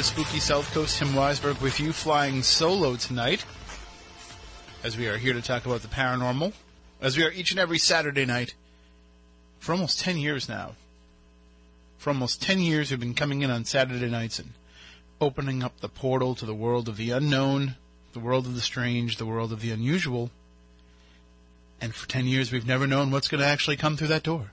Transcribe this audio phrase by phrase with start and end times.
[0.00, 0.98] To Spooky South Coast.
[0.98, 3.44] Tim Weisberg with you, flying solo tonight,
[4.82, 6.54] as we are here to talk about the paranormal,
[7.02, 8.54] as we are each and every Saturday night
[9.58, 10.72] for almost 10 years now.
[11.98, 14.52] For almost 10 years, we've been coming in on Saturday nights and
[15.20, 17.74] opening up the portal to the world of the unknown,
[18.14, 20.30] the world of the strange, the world of the unusual.
[21.78, 24.52] And for 10 years, we've never known what's going to actually come through that door.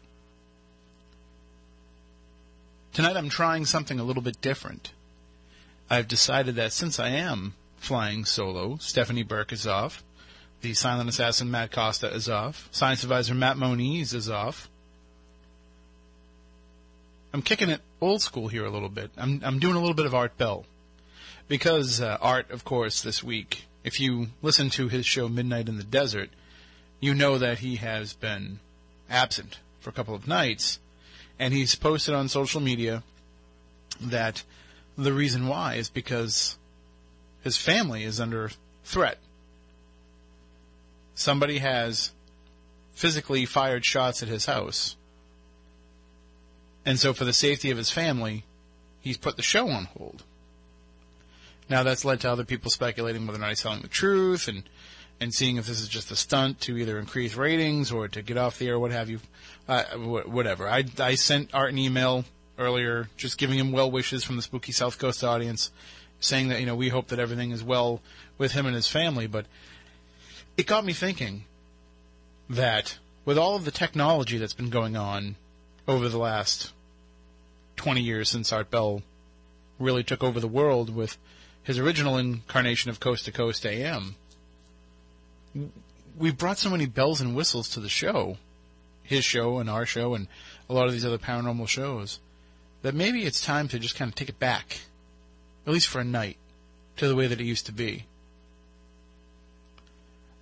[2.91, 4.91] Tonight I'm trying something a little bit different.
[5.89, 10.03] I've decided that since I am flying solo, Stephanie Burke is off,
[10.61, 14.69] the silent assassin Matt Costa is off, science advisor Matt Moniz is off.
[17.33, 19.11] I'm kicking it old school here a little bit.
[19.17, 20.65] I'm, I'm doing a little bit of Art Bell.
[21.47, 25.77] Because uh, Art, of course, this week, if you listen to his show Midnight in
[25.77, 26.29] the Desert,
[26.99, 28.59] you know that he has been
[29.09, 30.79] absent for a couple of nights
[31.39, 33.03] and he's posted on social media
[34.01, 34.43] that
[34.97, 36.57] the reason why is because
[37.41, 38.51] his family is under
[38.83, 39.19] threat.
[41.13, 42.11] Somebody has
[42.93, 44.95] physically fired shots at his house.
[46.85, 48.45] And so, for the safety of his family,
[49.01, 50.23] he's put the show on hold.
[51.69, 54.63] Now, that's led to other people speculating whether or not he's telling the truth and
[55.19, 58.37] and seeing if this is just a stunt to either increase ratings or to get
[58.37, 59.19] off the air, what have you,
[59.67, 60.67] uh, whatever.
[60.67, 62.25] I, I sent Art an email
[62.57, 65.71] earlier, just giving him well wishes from the Spooky South Coast audience,
[66.19, 68.01] saying that you know we hope that everything is well
[68.37, 69.27] with him and his family.
[69.27, 69.45] But
[70.57, 71.45] it got me thinking
[72.49, 75.35] that with all of the technology that's been going on
[75.87, 76.71] over the last
[77.75, 79.03] 20 years since Art Bell
[79.79, 81.17] really took over the world with
[81.63, 84.15] his original incarnation of Coast to Coast AM
[86.17, 88.37] we've brought so many bells and whistles to the show,
[89.03, 90.27] his show and our show and
[90.69, 92.19] a lot of these other paranormal shows,
[92.81, 94.79] that maybe it's time to just kind of take it back,
[95.65, 96.37] at least for a night,
[96.97, 98.05] to the way that it used to be.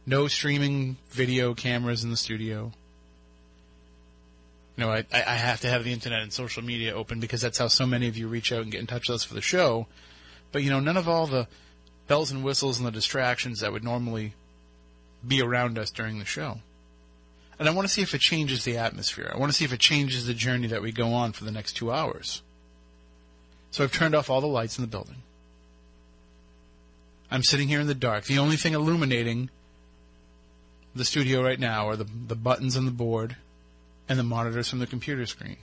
[0.05, 2.71] No streaming video cameras in the studio.
[4.77, 7.57] You know, I, I have to have the internet and social media open because that's
[7.57, 9.41] how so many of you reach out and get in touch with us for the
[9.41, 9.87] show.
[10.51, 11.47] But, you know, none of all the
[12.07, 14.33] bells and whistles and the distractions that would normally
[15.27, 16.59] be around us during the show.
[17.57, 19.31] And I want to see if it changes the atmosphere.
[19.33, 21.51] I want to see if it changes the journey that we go on for the
[21.51, 22.41] next two hours.
[23.71, 25.23] So I've turned off all the lights in the building.
[27.31, 28.25] I'm sitting here in the dark.
[28.25, 29.49] The only thing illuminating
[30.95, 33.35] the studio right now are the, the buttons on the board
[34.07, 35.57] and the monitors from the computer screen.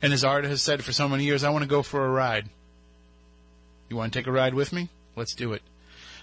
[0.00, 2.10] And as Art has said for so many years, I want to go for a
[2.10, 2.48] ride.
[3.88, 4.88] You want to take a ride with me?
[5.16, 5.62] Let's do it.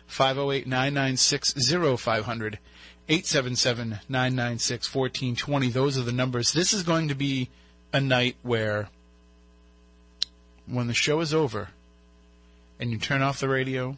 [0.07, 1.53] 508 996
[1.99, 2.59] 0500,
[3.07, 5.69] 877 996 1420.
[5.69, 6.53] Those are the numbers.
[6.53, 7.49] This is going to be
[7.93, 8.89] a night where,
[10.67, 11.69] when the show is over
[12.79, 13.97] and you turn off the radio,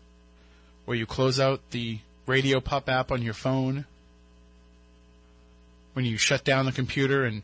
[0.86, 3.86] or you close out the Radio Pop app on your phone,
[5.94, 7.42] when you shut down the computer and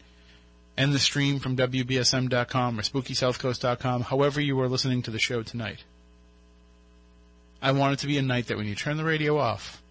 [0.78, 5.84] end the stream from WBSM.com or SpookySouthCoast.com, however you are listening to the show tonight.
[7.63, 9.81] I want it to be a night that when you turn the radio off,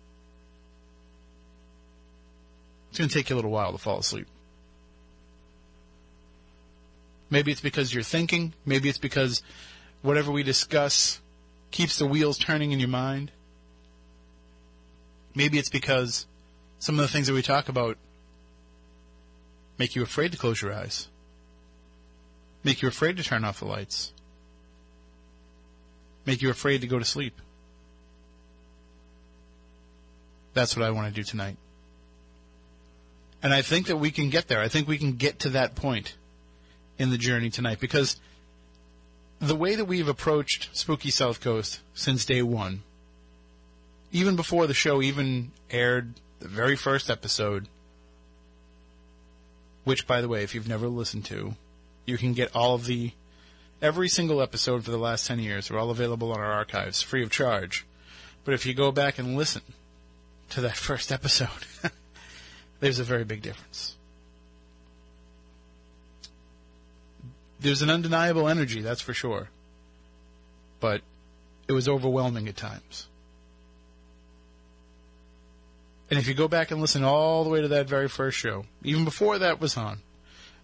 [2.91, 4.27] it's going to take you a little while to fall asleep.
[7.31, 8.53] Maybe it's because you're thinking.
[8.67, 9.43] Maybe it's because
[10.03, 11.23] whatever we discuss
[11.71, 13.33] keeps the wheels turning in your mind.
[15.35, 16.27] Maybe it's because
[16.79, 17.97] some of the things that we talk about
[19.79, 21.09] make you afraid to close your eyes,
[22.63, 24.13] make you afraid to turn off the lights,
[26.27, 27.41] make you afraid to go to sleep.
[30.55, 31.57] That's what I want to do tonight.
[33.43, 34.61] And I think that we can get there.
[34.61, 36.15] I think we can get to that point
[36.99, 38.21] in the journey tonight because
[39.41, 42.83] the way that we've approached Spooky South Coast since day one,
[44.13, 47.67] even before the show even aired the very first episode,
[49.85, 51.57] which, by the way, if you've never listened to,
[52.07, 53.13] you can get all of the
[53.81, 55.69] every single episode for the last 10 years.
[55.69, 57.85] They're all available on our archives free of charge.
[58.45, 59.63] But if you go back and listen,
[60.53, 61.49] to that first episode,
[62.81, 63.97] there's a very big difference.
[67.59, 69.49] There's an undeniable energy, that's for sure.
[70.81, 71.01] But
[71.69, 73.09] it was overwhelming at times.
[76.11, 78.67] And if you go back and listen all the way to that very first show,
[78.83, 80.01] even before that was on,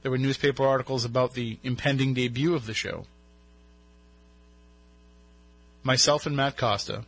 [0.02, 3.06] there were newspaper articles about the impending debut of the show.
[5.82, 7.04] Myself and Matt Costa,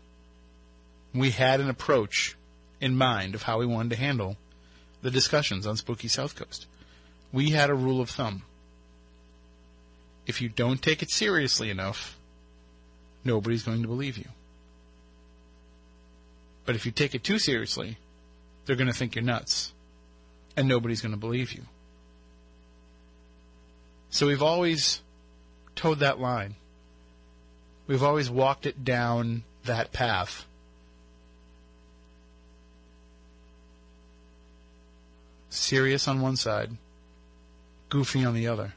[1.13, 2.37] we had an approach
[2.81, 4.37] in mind of how we wanted to handle
[5.03, 6.67] the discussions on Spooky South Coast.
[7.33, 8.43] We had a rule of thumb.
[10.27, 12.17] if you don't take it seriously enough,
[13.25, 14.29] nobody's going to believe you.
[16.65, 17.99] But if you take it too seriously,
[18.65, 19.73] they're going to think you're nuts.
[20.57, 21.63] And nobody's going to believe you.
[24.11, 25.01] So we've always
[25.75, 26.57] toed that line.
[27.87, 30.47] We've always walked it down that path.
[35.51, 36.71] Serious on one side,
[37.89, 38.75] goofy on the other.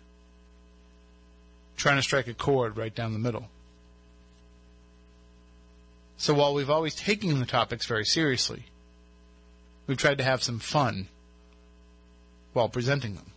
[1.77, 3.47] Trying to strike a chord right down the middle.
[6.17, 8.65] So while we've always taken the topics very seriously,
[9.87, 11.07] we've tried to have some fun
[12.53, 13.31] while presenting them.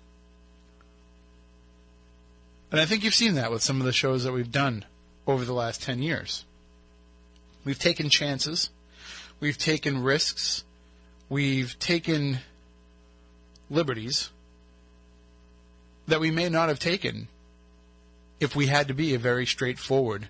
[2.70, 4.84] And I think you've seen that with some of the shows that we've done
[5.26, 6.44] over the last 10 years.
[7.64, 8.70] We've taken chances.
[9.40, 10.64] We've taken risks.
[11.28, 12.38] We've taken
[13.68, 14.30] liberties
[16.06, 17.28] that we may not have taken
[18.38, 20.28] if we had to be a very straightforward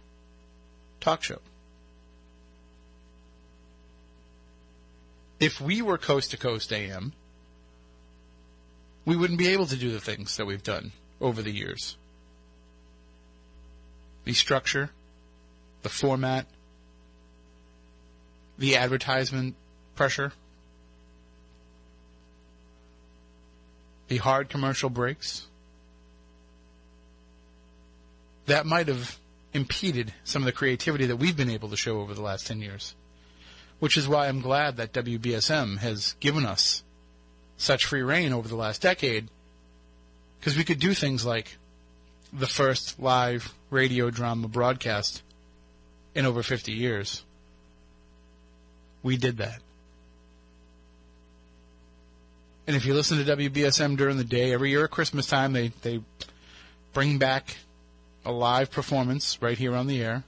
[1.00, 1.41] talk show.
[5.38, 7.12] If we were coast to coast AM,
[9.05, 11.97] we wouldn't be able to do the things that we've done over the years.
[14.25, 14.91] The structure,
[15.83, 16.47] the format,
[18.59, 19.55] the advertisement
[19.94, 20.33] pressure,
[24.08, 25.47] the hard commercial breaks.
[28.47, 29.19] That might have
[29.53, 32.61] impeded some of the creativity that we've been able to show over the last 10
[32.61, 32.94] years.
[33.79, 36.82] Which is why I'm glad that WBSM has given us
[37.56, 39.29] such free rein over the last decade,
[40.38, 41.59] because we could do things like
[42.32, 45.23] the first live radio drama broadcast
[46.14, 47.25] in over 50 years.
[49.02, 49.61] We did that.
[52.67, 55.69] And if you listen to WBSM during the day, every year at Christmas time, they,
[55.83, 56.01] they
[56.93, 57.59] bring back
[58.25, 60.25] a live performance right here on the air.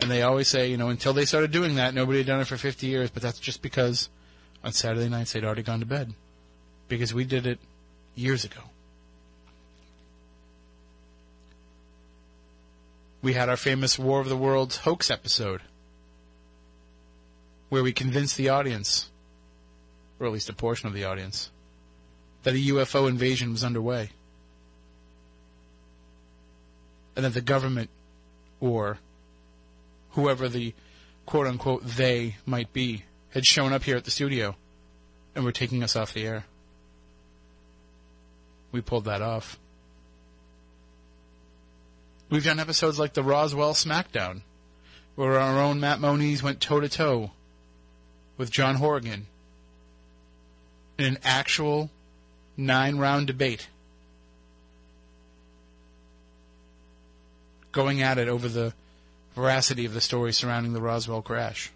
[0.00, 2.46] And they always say, you know, until they started doing that, nobody had done it
[2.46, 4.08] for 50 years, but that's just because
[4.62, 6.12] on Saturday nights they'd already gone to bed.
[6.86, 7.58] Because we did it
[8.14, 8.60] years ago.
[13.22, 15.62] We had our famous War of the Worlds hoax episode
[17.68, 19.10] where we convinced the audience,
[20.18, 21.50] or at least a portion of the audience,
[22.42, 24.10] that a UFO invasion was underway.
[27.16, 27.90] And that the government,
[28.60, 28.98] or
[30.10, 30.74] whoever the
[31.26, 34.56] quote unquote they might be, had shown up here at the studio
[35.34, 36.44] and were taking us off the air.
[38.72, 39.58] We pulled that off.
[42.30, 44.42] We've done episodes like the Roswell Smackdown,
[45.14, 47.30] where our own Matt Moniz went toe to toe
[48.36, 49.26] with John Horrigan
[50.98, 51.90] in an actual
[52.56, 53.68] nine round debate.
[57.70, 58.74] Going at it over the
[59.34, 61.70] veracity of the story surrounding the Roswell crash.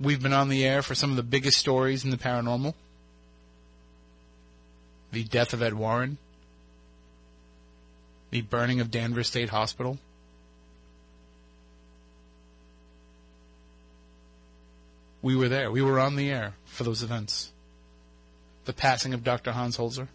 [0.00, 2.74] We've been on the air for some of the biggest stories in the paranormal.
[5.12, 6.18] The death of Ed Warren.
[8.30, 9.98] The burning of Danvers State Hospital.
[15.22, 15.70] We were there.
[15.70, 17.52] We were on the air for those events.
[18.64, 19.52] The passing of Dr.
[19.52, 20.08] Hans Holzer.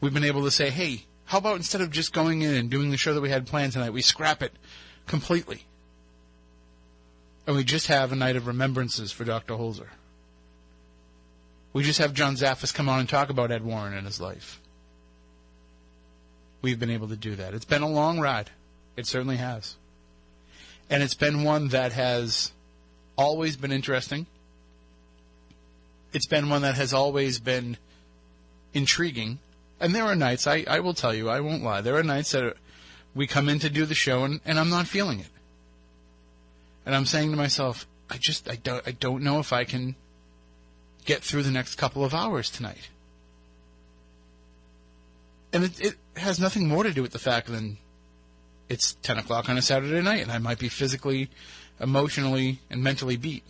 [0.00, 2.90] We've been able to say, hey, how about instead of just going in and doing
[2.90, 4.52] the show that we had planned tonight, we scrap it
[5.06, 5.66] completely?
[7.46, 9.54] And we just have a night of remembrances for Dr.
[9.54, 9.88] Holzer.
[11.72, 14.60] We just have John Zaffis come on and talk about Ed Warren and his life.
[16.62, 17.54] We've been able to do that.
[17.54, 18.50] It's been a long ride.
[18.96, 19.76] It certainly has.
[20.90, 22.52] And it's been one that has
[23.16, 24.26] always been interesting.
[26.12, 27.76] It's been one that has always been
[28.74, 29.38] intriguing.
[29.78, 32.32] And there are nights, I, I will tell you, I won't lie, there are nights
[32.32, 32.56] that
[33.14, 35.28] we come in to do the show and, and I'm not feeling it.
[36.84, 39.94] And I'm saying to myself, I just, I don't, I don't know if I can
[41.04, 42.90] get through the next couple of hours tonight.
[45.52, 47.78] And it, it has nothing more to do with the fact than
[48.70, 51.28] it's 10 o'clock on a Saturday night and I might be physically,
[51.80, 53.42] emotionally, and mentally beat.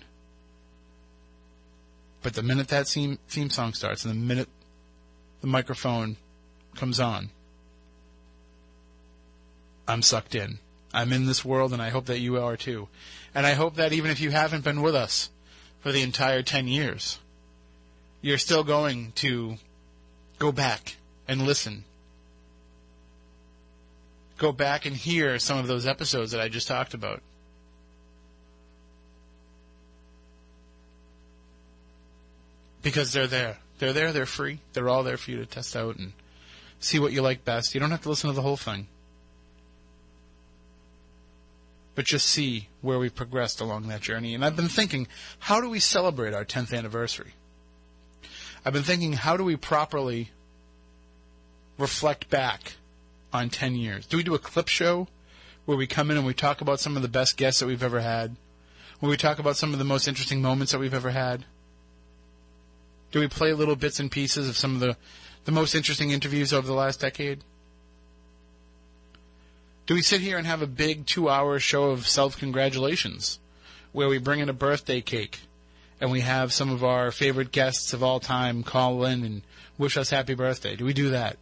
[2.22, 4.48] But the minute that theme, theme song starts and the minute
[5.42, 6.16] the microphone
[6.74, 7.28] comes on,
[9.86, 10.58] I'm sucked in.
[10.92, 12.88] I'm in this world and I hope that you are too.
[13.34, 15.30] And I hope that even if you haven't been with us
[15.80, 17.18] for the entire 10 years,
[18.22, 19.56] you're still going to
[20.38, 20.96] go back
[21.28, 21.84] and listen
[24.40, 27.22] go back and hear some of those episodes that I just talked about.
[32.82, 33.58] because they're there.
[33.78, 34.12] They're there.
[34.12, 34.60] They're free.
[34.72, 36.12] They're all there for you to test out and
[36.78, 37.74] see what you like best.
[37.74, 38.86] You don't have to listen to the whole thing,
[41.94, 44.34] but just see where we progressed along that journey.
[44.34, 45.06] And I've been thinking,
[45.40, 47.34] how do we celebrate our 10th anniversary?
[48.64, 50.30] I've been thinking, how do we properly
[51.78, 52.74] reflect back
[53.32, 54.06] on 10 years?
[54.06, 55.08] Do we do a clip show
[55.64, 57.82] where we come in and we talk about some of the best guests that we've
[57.82, 58.36] ever had?
[58.98, 61.44] Where we talk about some of the most interesting moments that we've ever had?
[63.12, 64.96] Do we play little bits and pieces of some of the,
[65.44, 67.40] the most interesting interviews over the last decade?
[69.86, 73.40] Do we sit here and have a big two hour show of self congratulations
[73.92, 75.40] where we bring in a birthday cake
[76.00, 79.42] and we have some of our favorite guests of all time call in and
[79.78, 80.76] wish us happy birthday?
[80.76, 81.38] Do we do that?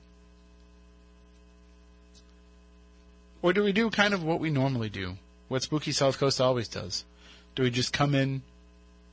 [3.41, 5.17] Or do we do kind of what we normally do?
[5.49, 7.05] What Spooky South Coast always does?
[7.55, 8.43] Do we just come in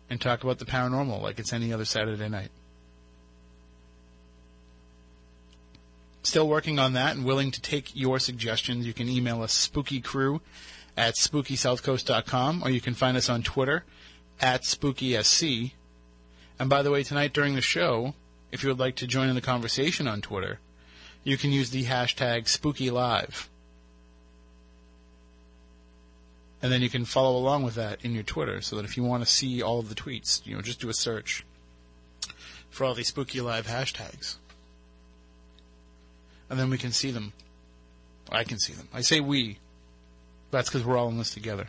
[0.10, 2.50] and talk about the paranormal like it's any other Saturday night?
[6.24, 8.88] Still working on that and willing to take your suggestions.
[8.88, 10.42] You can email us spookycrew
[10.98, 13.84] at spookysouthcoast.com or you can find us on Twitter
[14.42, 15.72] at spookysc.
[16.58, 18.16] And by the way, tonight during the show,
[18.52, 20.60] if you would like to join in the conversation on Twitter,
[21.24, 23.48] you can use the hashtag SpookyLive.
[26.66, 29.04] And then you can follow along with that in your Twitter so that if you
[29.04, 31.46] want to see all of the tweets, you know, just do a search
[32.72, 34.38] for all these spooky live hashtags.
[36.50, 37.34] And then we can see them.
[38.32, 38.90] I can see them.
[38.92, 39.60] I say we.
[40.50, 41.68] That's because we're all in this together.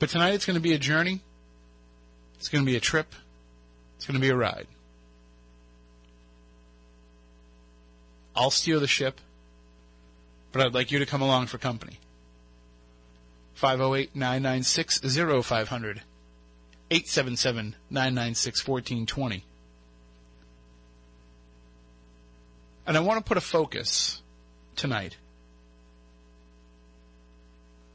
[0.00, 1.20] But tonight it's going to be a journey.
[2.34, 3.14] It's going to be a trip.
[3.94, 4.66] It's going to be a ride.
[8.34, 9.20] I'll steer the ship
[10.54, 11.98] but I'd like you to come along for company.
[13.54, 16.02] 508 996 0500.
[16.92, 19.44] 877 996 1420.
[22.86, 24.22] And I want to put a focus
[24.76, 25.16] tonight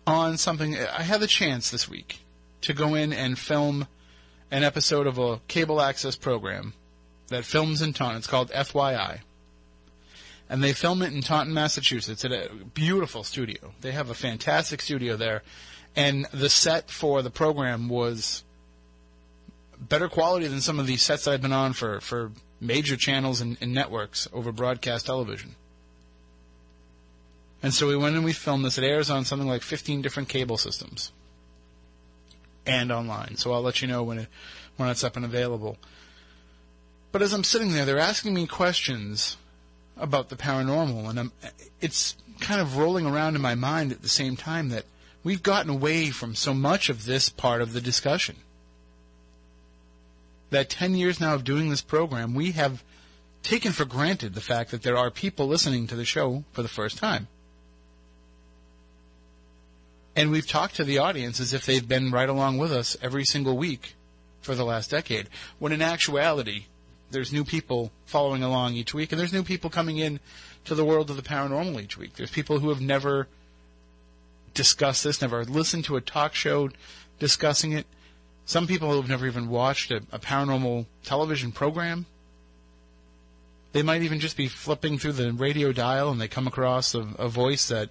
[0.06, 0.76] on something.
[0.78, 2.20] I had the chance this week
[2.60, 3.88] to go in and film
[4.52, 6.74] an episode of a cable access program
[7.28, 8.18] that films in Taunton.
[8.18, 9.22] It's called FYI
[10.50, 13.74] and they film it in Taunton, Massachusetts, at a beautiful studio.
[13.82, 15.44] They have a fantastic studio there,
[15.96, 18.44] and the set for the program was
[19.80, 23.58] better quality than some of the sets I've been on for for major channels and,
[23.62, 25.56] and networks over broadcast television.
[27.62, 28.78] And so we went and we filmed this.
[28.78, 31.12] It airs on something like 15 different cable systems
[32.66, 33.36] and online.
[33.36, 34.28] So I'll let you know when it
[34.78, 35.78] when it's up and available.
[37.12, 39.38] But as I'm sitting there, they're asking me questions
[40.00, 41.32] about the paranormal, and I'm,
[41.82, 44.86] it's kind of rolling around in my mind at the same time that
[45.24, 48.38] we've gotten away from so much of this part of the discussion.
[50.50, 52.84] That 10 years now of doing this program, we have
[53.44, 56.68] taken for granted the fact that there are people listening to the show for the
[56.68, 57.28] first time.
[60.16, 63.26] And we've talked to the audience as if they've been right along with us every
[63.26, 63.96] single week
[64.42, 65.30] for the last decade,
[65.60, 66.66] when in actuality,
[67.12, 70.20] there's new people following along each week, and there's new people coming in
[70.66, 72.16] to the world of the paranormal each week.
[72.16, 73.28] There's people who have never
[74.54, 76.70] discussed this, never listened to a talk show
[77.20, 77.86] discussing it.
[78.46, 82.08] Some people who have never even watched a, a paranormal television program.
[83.72, 87.08] They might even just be flipping through the radio dial and they come across a,
[87.20, 87.90] a voice that,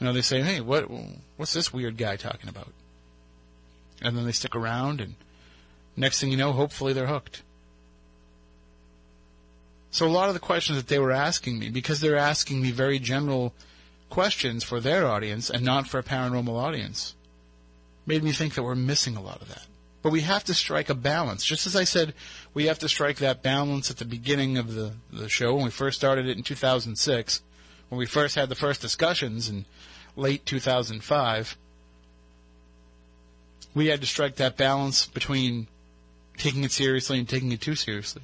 [0.00, 0.90] you know, they say, "Hey, what?
[1.36, 2.72] What's this weird guy talking about?"
[4.02, 5.14] And then they stick around, and
[5.96, 7.42] next thing you know, hopefully they're hooked.
[9.90, 12.70] So a lot of the questions that they were asking me, because they're asking me
[12.70, 13.52] very general
[14.08, 17.14] questions for their audience and not for a paranormal audience,
[18.06, 19.66] made me think that we're missing a lot of that.
[20.02, 21.44] But we have to strike a balance.
[21.44, 22.14] Just as I said,
[22.54, 25.70] we have to strike that balance at the beginning of the, the show when we
[25.70, 27.42] first started it in 2006,
[27.88, 29.66] when we first had the first discussions in
[30.16, 31.56] late 2005.
[33.74, 35.66] We had to strike that balance between
[36.38, 38.22] taking it seriously and taking it too seriously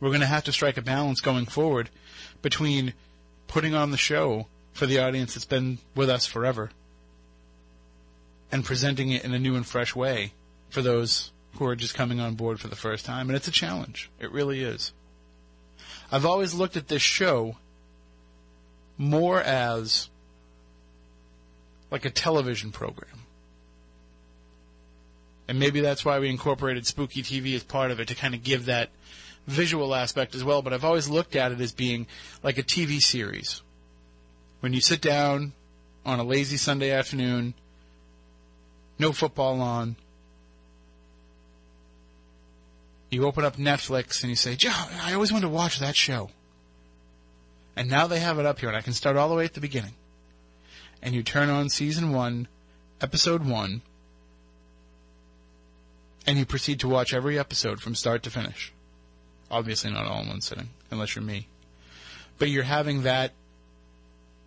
[0.00, 1.90] we're going to have to strike a balance going forward
[2.42, 2.94] between
[3.46, 6.70] putting on the show for the audience that's been with us forever
[8.52, 10.32] and presenting it in a new and fresh way
[10.68, 13.28] for those who are just coming on board for the first time.
[13.28, 14.10] And it's a challenge.
[14.20, 14.92] It really is.
[16.12, 17.56] I've always looked at this show
[18.98, 20.08] more as
[21.90, 23.20] like a television program.
[25.48, 28.42] And maybe that's why we incorporated Spooky TV as part of it to kind of
[28.42, 28.90] give that
[29.46, 32.06] visual aspect as well, but I've always looked at it as being
[32.42, 33.62] like a TV series.
[34.60, 35.52] When you sit down
[36.04, 37.54] on a lazy Sunday afternoon,
[38.98, 39.96] no football on.
[43.10, 44.72] You open up Netflix and you say, Joe,
[45.02, 46.30] I always wanted to watch that show.
[47.76, 49.54] And now they have it up here and I can start all the way at
[49.54, 49.94] the beginning.
[51.02, 52.48] And you turn on season one,
[53.00, 53.82] episode one,
[56.26, 58.72] and you proceed to watch every episode from start to finish.
[59.50, 61.48] Obviously not all in one sitting, unless you're me.
[62.38, 63.32] But you're having that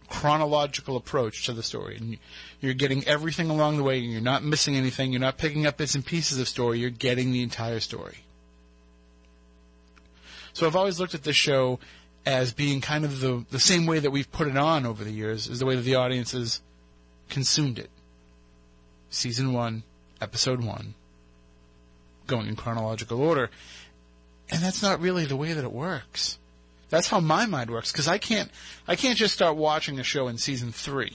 [0.10, 1.98] chronological approach to the story.
[1.98, 2.18] And
[2.60, 5.12] you're getting everything along the way, and you're not missing anything.
[5.12, 6.80] You're not picking up bits and pieces of story.
[6.80, 8.20] You're getting the entire story.
[10.54, 11.80] So I've always looked at this show
[12.26, 15.12] as being kind of the the same way that we've put it on over the
[15.12, 16.62] years, is the way that the audience has
[17.30, 17.90] consumed it.
[19.10, 19.84] Season one,
[20.20, 20.96] episode one,
[22.28, 23.50] going in chronological order.
[24.52, 26.40] And that's not really the way that it works.
[26.90, 28.50] That's how my mind works because I can't
[28.88, 31.14] I can't just start watching a show in season three.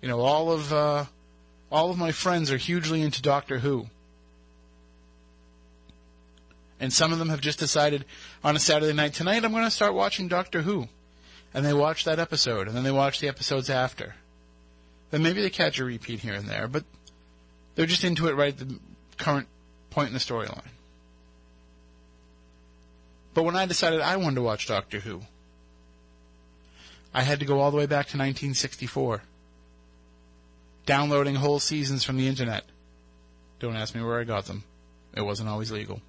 [0.00, 1.04] You know, all of uh,
[1.70, 3.86] all of my friends are hugely into Doctor Who,
[6.80, 8.04] and some of them have just decided
[8.42, 10.88] on a Saturday night tonight I'm going to start watching Doctor Who,
[11.54, 14.16] and they watch that episode, and then they watch the episodes after.
[15.12, 16.82] Then maybe they catch a repeat here and there, but
[17.76, 18.78] they're just into it right at the
[19.18, 19.46] current
[19.92, 20.70] point in the storyline.
[23.34, 25.22] But when I decided I wanted to watch Doctor Who,
[27.14, 29.22] I had to go all the way back to 1964.
[30.84, 32.64] Downloading whole seasons from the internet.
[33.60, 34.64] Don't ask me where I got them.
[35.14, 36.00] It wasn't always legal.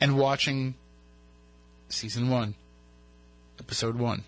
[0.00, 0.74] And watching
[1.88, 2.54] season one,
[3.60, 4.24] episode one.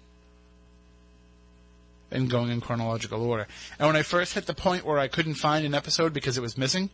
[2.11, 3.48] And going in chronological order.
[3.78, 6.42] And when I first hit the point where I couldn't find an episode because it
[6.42, 6.90] was missing,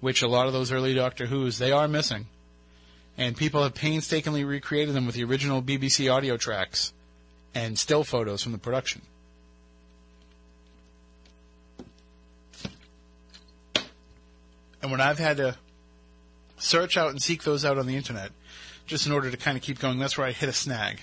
[0.00, 2.26] which a lot of those early Doctor Who's, they are missing
[3.18, 6.92] and people have painstakingly recreated them with the original BBC audio tracks
[7.54, 9.02] and still photos from the production.
[14.82, 15.56] And when I've had to
[16.58, 18.30] search out and seek those out on the internet,
[18.86, 21.00] just in order to kind of keep going, that's where I hit a snag.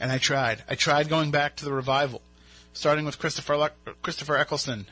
[0.00, 0.64] And I tried.
[0.68, 2.22] I tried going back to the revival,
[2.72, 3.70] starting with Christopher Le-
[4.02, 4.86] Christopher Eccleston,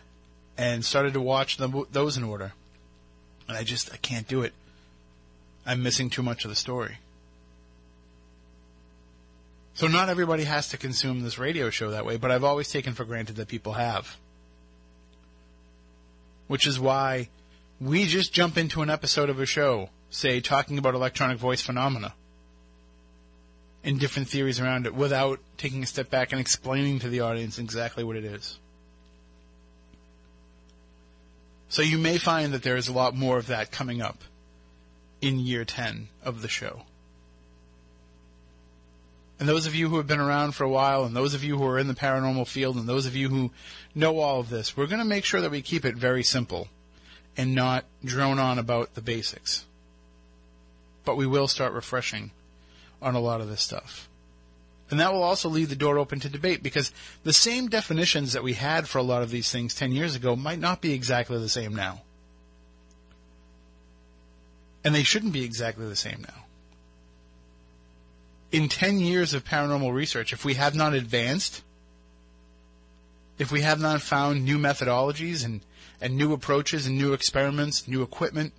[0.57, 2.53] and started to watch them, those in order.
[3.49, 4.53] And I just I can't do it.
[5.65, 6.99] I'm missing too much of the story.
[9.75, 12.93] So not everybody has to consume this radio show that way, but I've always taken
[12.93, 14.17] for granted that people have.
[16.47, 17.29] Which is why
[17.81, 22.15] we just jump into an episode of a show, say talking about electronic voice phenomena
[23.83, 27.59] and different theories around it without taking a step back and explaining to the audience
[27.59, 28.59] exactly what it is.
[31.73, 34.25] So you may find that there is a lot more of that coming up
[35.23, 36.83] in year 10 of the show.
[39.41, 41.57] And those of you who have been around for a while, and those of you
[41.57, 43.53] who are in the paranormal field, and those of you who
[43.95, 46.69] know all of this, we're going to make sure that we keep it very simple
[47.39, 49.65] and not drone on about the basics.
[51.07, 52.33] But we will start refreshing
[53.01, 54.11] on a lot of this stuff.
[54.93, 56.93] And that will also leave the door open to debate because
[57.25, 60.37] the same definitions that we had for a lot of these things 10 years ago
[60.37, 62.03] might not be exactly the same now.
[64.85, 66.45] And they shouldn't be exactly the same now.
[68.53, 71.63] In 10 years of paranormal research, if we have not advanced,
[73.39, 75.63] if we have not found new methodologies and,
[76.03, 78.53] and new approaches and new experiments, new equipment,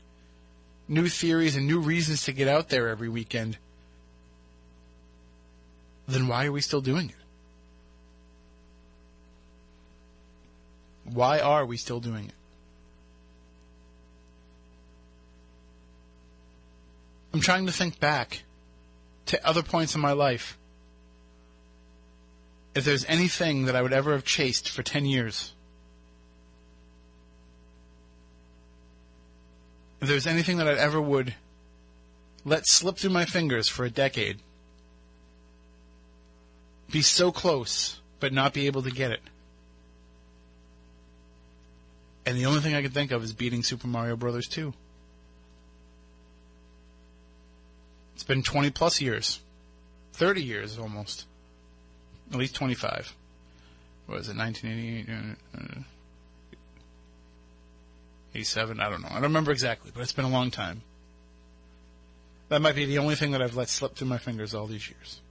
[0.88, 3.60] new theories and new reasons to get out there every weekend,
[6.08, 7.16] then why are we still doing it?
[11.06, 12.34] Why are we still doing it?
[17.34, 18.44] I'm trying to think back
[19.28, 20.58] to other points in my life.
[22.76, 25.54] If there's anything that I would ever have chased for 10 years,
[30.02, 31.34] if there's anything that I ever would
[32.46, 34.40] let slip through my fingers for a decade,
[36.94, 39.22] be so close, but not be able to get it.
[42.24, 44.72] And the only thing I can think of is beating Super Mario Brothers 2.
[48.14, 49.40] It's been 20 plus years.
[50.14, 51.26] 30 years almost.
[52.32, 53.16] At least 25.
[54.06, 55.38] What was it, 1988?
[55.58, 55.82] Uh,
[58.36, 58.80] 87?
[58.80, 59.08] I don't know.
[59.10, 60.84] I don't remember exactly, but it's been a long time.
[62.50, 64.88] That might be the only thing that I've let slip through my fingers all these
[64.88, 65.23] years.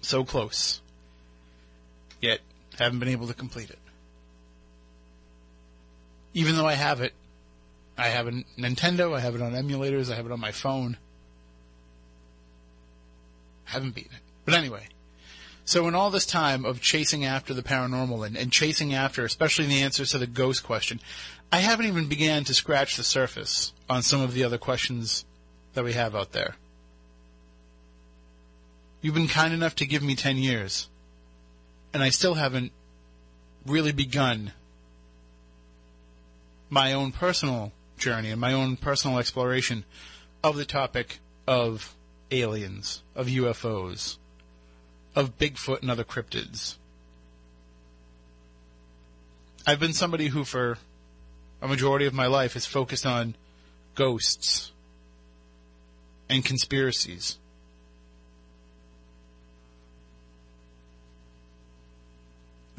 [0.00, 0.80] So close.
[2.20, 2.40] Yet,
[2.78, 3.78] haven't been able to complete it.
[6.34, 7.12] Even though I have it,
[7.98, 10.96] I have a Nintendo, I have it on emulators, I have it on my phone
[13.70, 14.22] I haven't beaten it.
[14.44, 14.88] But anyway,
[15.64, 19.66] So in all this time of chasing after the paranormal and, and chasing after, especially
[19.66, 21.00] the answers to the ghost question,
[21.52, 25.24] I haven't even began to scratch the surface on some of the other questions
[25.74, 26.56] that we have out there.
[29.02, 30.88] You've been kind enough to give me 10 years,
[31.94, 32.72] and I still haven't
[33.66, 34.52] really begun
[36.68, 39.84] my own personal journey and my own personal exploration
[40.42, 41.94] of the topic of
[42.30, 44.18] aliens, of UFOs,
[45.14, 46.76] of Bigfoot and other cryptids.
[49.66, 50.78] I've been somebody who, for
[51.60, 53.34] a majority of my life, has focused on
[53.94, 54.72] ghosts
[56.28, 57.38] and conspiracies.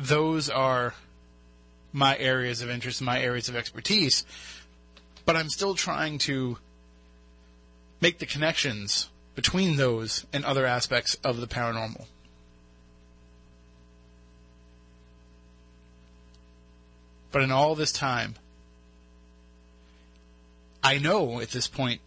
[0.01, 0.95] Those are
[1.93, 4.25] my areas of interest, my areas of expertise,
[5.25, 6.57] but I'm still trying to
[7.99, 12.07] make the connections between those and other aspects of the paranormal.
[17.31, 18.35] But in all this time,
[20.83, 22.01] I know at this point,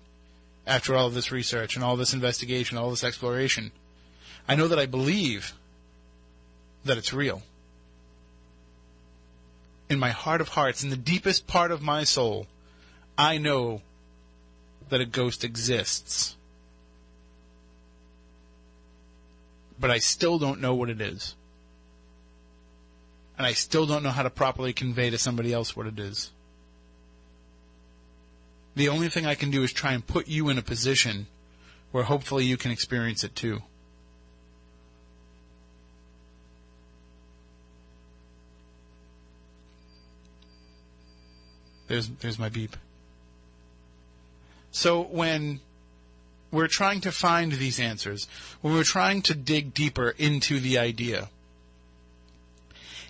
[0.67, 3.71] after all of this research and all this investigation, all this exploration,
[4.49, 5.55] I know that I believe
[6.85, 7.43] that it's real.
[9.95, 12.49] In my heart of hearts, in the deepest part of my soul,
[13.17, 13.81] I know
[14.89, 16.35] that a ghost exists.
[19.79, 21.37] But I still don't know what it is.
[23.39, 26.33] And I still don't know how to properly convey to somebody else what it is.
[28.75, 31.29] The only thing I can do is try and put you in a position
[31.93, 33.63] where hopefully you can experience it too.
[41.95, 42.77] There's there's my beep.
[44.73, 45.61] So when
[46.51, 48.27] we're trying to find these answers,
[48.63, 51.29] when we're trying to dig deeper into the idea,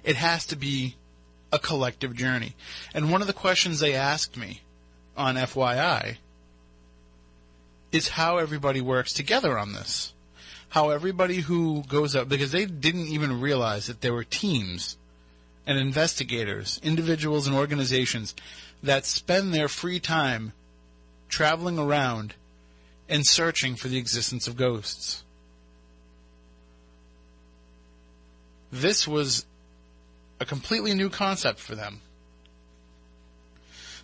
[0.02, 0.96] it has to be
[1.50, 2.56] a collective journey.
[2.92, 4.60] And one of the questions they asked me
[5.16, 6.18] on FYI
[7.90, 10.12] is how everybody works together on this.
[10.68, 14.98] How everybody who goes up, because they didn't even realize that there were teams
[15.66, 18.34] and investigators, individuals and organizations
[18.84, 20.52] that spend their free time
[21.28, 22.34] traveling around
[23.08, 25.24] and searching for the existence of ghosts.
[28.70, 29.46] This was
[30.40, 32.00] a completely new concept for them.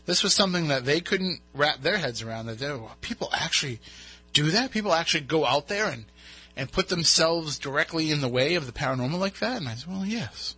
[0.06, 2.46] This was something that they couldn't wrap their heads around.
[2.46, 3.80] That they, people actually
[4.32, 4.70] do that.
[4.70, 6.06] People actually go out there and
[6.56, 9.58] and put themselves directly in the way of the paranormal like that.
[9.58, 10.56] And I said, well, yes.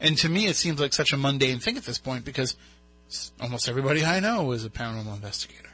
[0.00, 2.56] And to me, it seems like such a mundane thing at this point because
[3.40, 5.70] almost everybody I know is a paranormal investigator.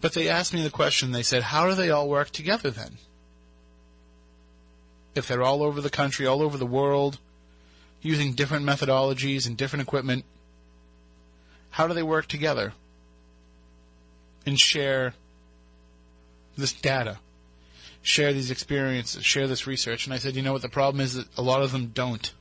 [0.00, 2.98] But they asked me the question, they said, how do they all work together then?
[5.14, 7.18] If they're all over the country, all over the world,
[8.00, 10.24] using different methodologies and different equipment,
[11.70, 12.72] how do they work together
[14.46, 15.14] and share
[16.56, 17.18] this data,
[18.02, 20.06] share these experiences, share this research?
[20.06, 22.32] And I said, you know what the problem is that a lot of them don't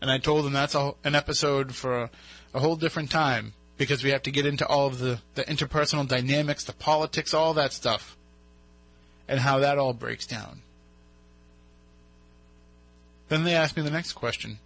[0.00, 2.10] and I told them that's a, an episode for a,
[2.54, 6.06] a, whole different time because we have to get into all of the, the interpersonal
[6.06, 8.16] dynamics, the politics, all that stuff,
[9.28, 10.62] and how that all breaks down.
[13.28, 14.58] Then they asked me the next question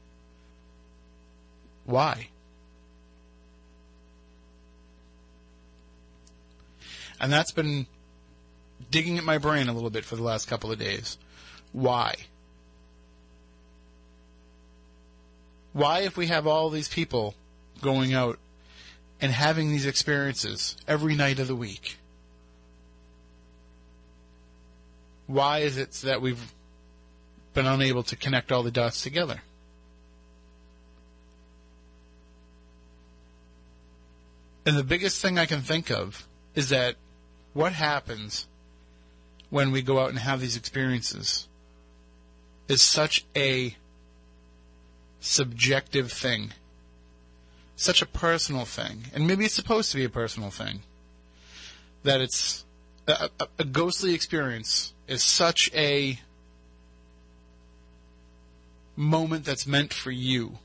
[1.84, 2.28] Why?
[7.20, 7.86] And that's been
[8.90, 11.18] digging at my brain a little bit for the last couple of days.
[11.72, 12.14] Why?
[15.72, 17.34] Why, if we have all these people
[17.80, 18.38] going out
[19.20, 21.96] and having these experiences every night of the week,
[25.26, 26.52] why is it that we've
[27.54, 29.42] been unable to connect all the dots together?
[34.66, 36.96] And the biggest thing I can think of is that
[37.54, 38.46] what happens
[39.48, 41.48] when we go out and have these experiences
[42.68, 43.76] is such a
[45.20, 46.52] subjective thing.
[47.76, 49.04] Such a personal thing.
[49.14, 50.80] And maybe it's supposed to be a personal thing.
[52.02, 52.64] That it's
[53.06, 56.18] a, a, a ghostly experience is such a
[58.96, 60.58] moment that's meant for you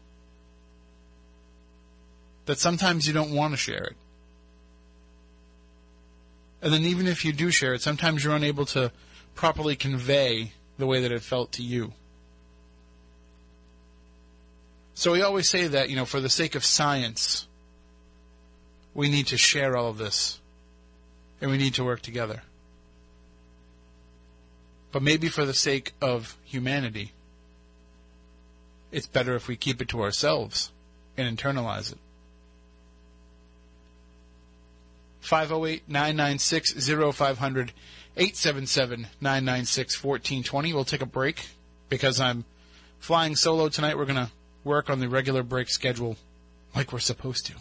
[2.46, 3.96] that sometimes you don't want to share it.
[6.62, 8.92] And then even if you do share it, sometimes you're unable to
[9.36, 11.94] properly convey the way that it felt to you.
[14.96, 17.48] So we always say that, you know, for the sake of science,
[18.94, 20.40] we need to share all of this.
[21.42, 22.44] And we need to work together.
[24.94, 27.12] But maybe for the sake of humanity,
[28.94, 30.72] it's better if we keep it to ourselves
[31.18, 32.00] and internalize it.
[35.20, 37.74] 508 996 0500
[38.16, 40.74] 877 996 1420.
[40.74, 41.48] We'll take a break
[41.90, 42.46] because I'm
[43.00, 43.98] flying solo tonight.
[43.98, 44.32] We're going to
[44.66, 46.18] work on the regular break schedule
[46.76, 47.54] like we're supposed to.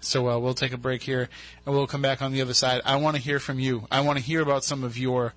[0.00, 1.28] So uh, we'll take a break here
[1.64, 2.80] and we'll come back on the other side.
[2.84, 3.86] I want to hear from you.
[3.92, 5.34] I want to hear about some of your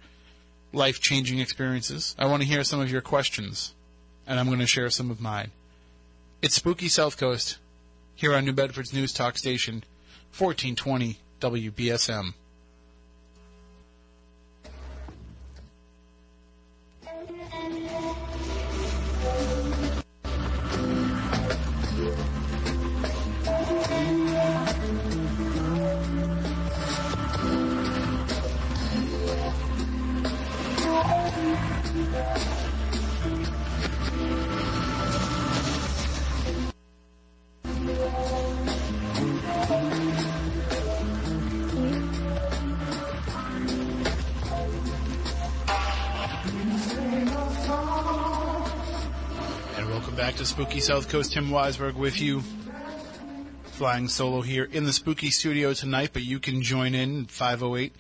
[0.74, 2.16] life changing experiences.
[2.18, 3.76] I want to hear some of your questions,
[4.26, 5.52] and I'm going to share some of mine.
[6.42, 7.58] It's Spooky South Coast
[8.16, 9.84] here on New Bedford's News Talk Station,
[10.38, 12.34] 1420 WBSM.
[50.46, 51.34] To Spooky South Coast.
[51.34, 52.44] Tim Weisberg with you.
[53.64, 57.96] Flying solo here in the Spooky Studio tonight, but you can join in 508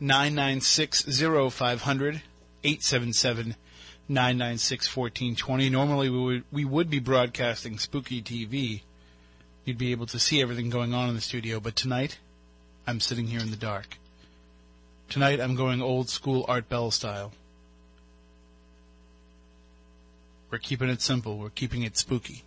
[0.00, 1.04] 996
[1.52, 2.22] 0500
[2.64, 3.54] 877
[4.08, 5.70] 996 1420.
[5.70, 8.82] Normally we would, we would be broadcasting Spooky TV.
[9.64, 12.18] You'd be able to see everything going on in the studio, but tonight
[12.88, 13.98] I'm sitting here in the dark.
[15.08, 17.32] Tonight I'm going old school Art Bell style.
[20.54, 21.36] We're keeping it simple.
[21.36, 22.44] We're keeping it spooky.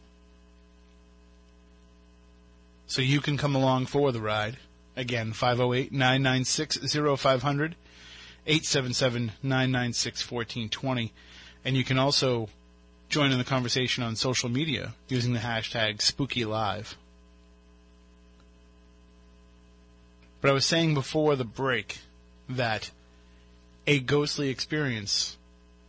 [2.85, 4.55] So you can come along for the ride.
[4.95, 7.75] Again, 508 996 0500
[8.45, 11.11] 877 996 1420.
[11.65, 12.47] And you can also
[13.09, 16.95] join in the conversation on social media using the hashtag SpookyLive.
[20.39, 21.97] But I was saying before the break
[22.47, 22.89] that
[23.85, 25.35] a ghostly experience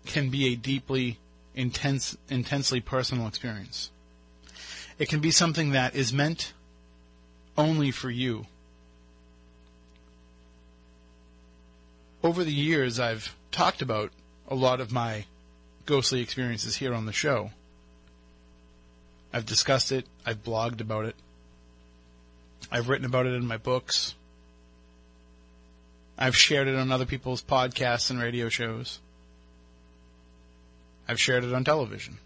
[0.04, 1.20] can be a deeply
[1.59, 3.90] intense, intensely personal experience.
[4.99, 6.53] It can be something that is meant
[7.59, 8.47] only for you.
[12.23, 14.12] Over the years, I've talked about
[14.49, 15.25] a lot of my
[15.85, 17.51] ghostly experiences here on the show.
[19.33, 21.16] I've discussed it, I've blogged about it,
[22.71, 24.14] I've written about it in my books,
[26.16, 29.01] I've shared it on other people's podcasts and radio shows.
[31.09, 32.18] I've shared it on television.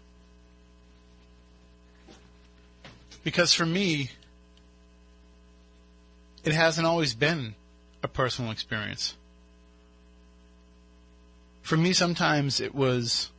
[3.23, 4.09] Because for me,
[6.43, 7.55] it hasn't always been
[8.03, 9.15] a personal experience.
[11.61, 13.29] For me, sometimes it was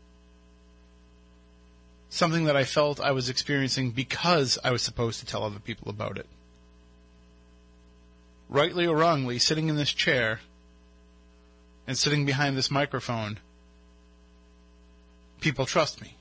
[2.09, 5.91] something that I felt I was experiencing because I was supposed to tell other people
[5.91, 6.27] about it.
[8.49, 10.41] Rightly or wrongly, sitting in this chair
[11.87, 13.41] and sitting behind this microphone,
[15.45, 16.17] people trust me.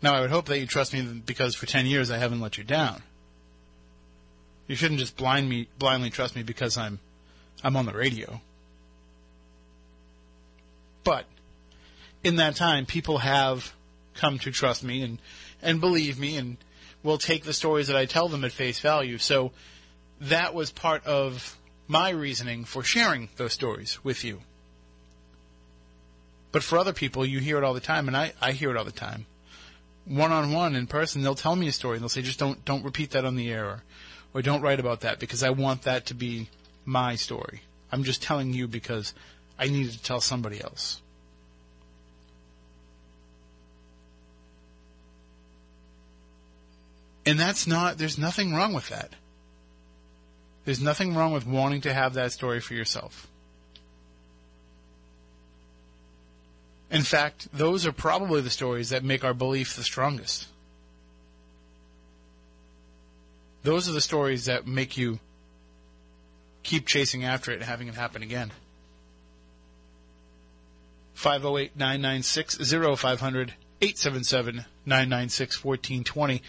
[0.00, 2.56] Now, I would hope that you trust me because for 10 years I haven't let
[2.56, 3.02] you down.
[4.66, 7.00] You shouldn't just blind me, blindly trust me because I'm,
[7.62, 8.40] I'm on the radio.
[11.04, 11.26] But
[12.24, 13.74] in that time, people have
[14.14, 15.18] come to trust me and,
[15.60, 16.56] and believe me and
[17.02, 19.18] will take the stories that I tell them at face value.
[19.18, 19.52] So
[20.18, 24.40] that was part of my reasoning for sharing those stories with you.
[26.52, 28.76] But for other people, you hear it all the time, and I, I hear it
[28.76, 29.26] all the time.
[30.04, 32.64] One on one in person, they'll tell me a story and they'll say, just don't
[32.64, 33.82] don't repeat that on the air or,
[34.34, 36.48] or don't write about that because I want that to be
[36.84, 37.62] my story.
[37.92, 39.14] I'm just telling you because
[39.58, 41.00] I needed to tell somebody else.
[47.24, 49.12] And that's not, there's nothing wrong with that.
[50.64, 53.28] There's nothing wrong with wanting to have that story for yourself.
[56.92, 60.46] In fact, those are probably the stories that make our belief the strongest.
[63.62, 65.18] Those are the stories that make you
[66.62, 68.52] keep chasing after it and having it happen again.
[71.14, 72.56] 508 996
[73.00, 76.42] 0500 877 996 1420.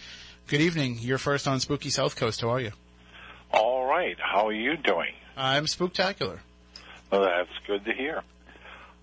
[0.46, 0.98] Good evening.
[1.00, 2.42] You're first on Spooky South Coast.
[2.42, 2.72] How are you?
[3.50, 4.16] All right.
[4.18, 5.14] How are you doing?
[5.38, 6.40] I'm spooktacular.
[7.10, 8.22] Well, that's good to hear.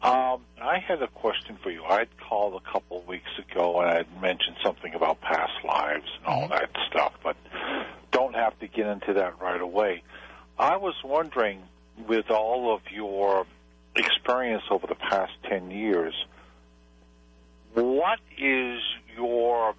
[0.03, 1.83] Um, I had a question for you.
[1.83, 6.25] I'd called a couple of weeks ago and I'd mentioned something about past lives and
[6.25, 6.53] all Mm-hmm.
[6.53, 7.35] that stuff, but
[8.11, 10.01] don't have to get into that right away.
[10.57, 11.61] I was wondering
[12.07, 13.45] with all of your
[13.95, 16.13] experience over the past 10 years,
[17.73, 18.81] what is
[19.15, 19.75] your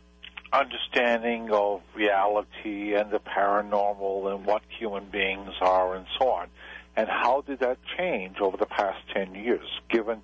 [0.53, 6.49] understanding of reality and the paranormal and what human beings are and so on?
[6.97, 10.21] And how did that change over the past 10 years, given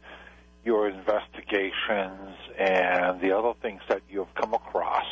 [0.65, 5.07] your investigations and the other things that you've come across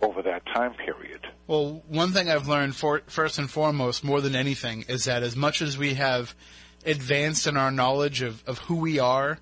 [0.00, 1.20] over that time period?
[1.46, 5.36] Well, one thing I've learned for, first and foremost, more than anything, is that as
[5.36, 6.34] much as we have
[6.84, 9.38] advanced in our knowledge of, of who we are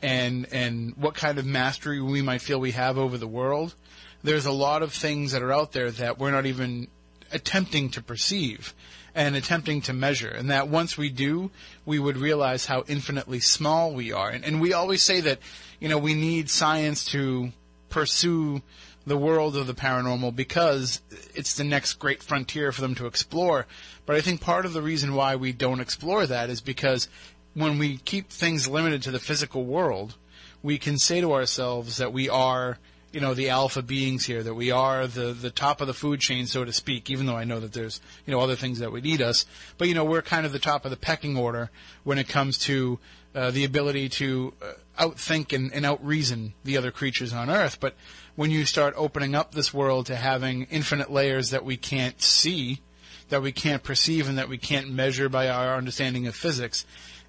[0.00, 3.74] and and what kind of mastery we might feel we have over the world,
[4.22, 6.86] there's a lot of things that are out there that we're not even
[7.32, 8.74] attempting to perceive
[9.14, 10.28] and attempting to measure.
[10.28, 11.50] And that once we do,
[11.86, 14.30] we would realize how infinitely small we are.
[14.30, 15.38] And, and we always say that,
[15.80, 17.52] you know, we need science to
[17.88, 18.62] pursue
[19.06, 21.02] the world of the paranormal because
[21.34, 23.66] it's the next great frontier for them to explore.
[24.06, 27.08] But I think part of the reason why we don't explore that is because
[27.54, 30.16] when we keep things limited to the physical world,
[30.62, 32.78] we can say to ourselves that we are,
[33.14, 36.18] you know, the alpha beings here, that we are the, the top of the food
[36.18, 38.90] chain, so to speak, even though I know that there's, you know, other things that
[38.90, 39.46] would eat us.
[39.78, 41.70] But, you know, we're kind of the top of the pecking order
[42.02, 42.98] when it comes to
[43.34, 47.78] uh, the ability to uh, outthink and, and outreason the other creatures on Earth.
[47.78, 47.94] But
[48.34, 52.80] when you start opening up this world to having infinite layers that we can't see,
[53.28, 56.84] that we can't perceive, and that we can't measure by our understanding of physics,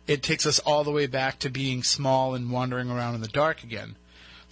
[0.07, 3.27] it takes us all the way back to being small and wandering around in the
[3.27, 3.95] dark again.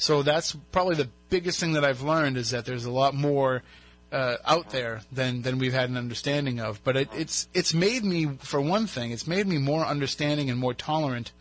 [0.04, 3.64] So that's probably the biggest thing that I've learned is that there's a lot more
[4.12, 6.84] uh, out there than than we've had an understanding of.
[6.84, 10.60] But it, it's it's made me, for one thing, it's made me more understanding and
[10.60, 11.32] more tolerant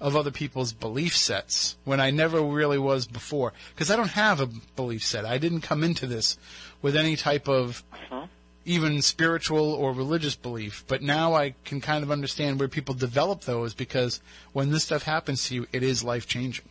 [0.00, 3.54] of other people's belief sets when I never really was before.
[3.74, 5.24] Because I don't have a belief set.
[5.24, 6.38] I didn't come into this
[6.80, 7.82] with any type of
[8.64, 10.84] even spiritual or religious belief.
[10.86, 14.20] But now I can kind of understand where people develop those because
[14.52, 16.66] when this stuff happens to you, it is life changing.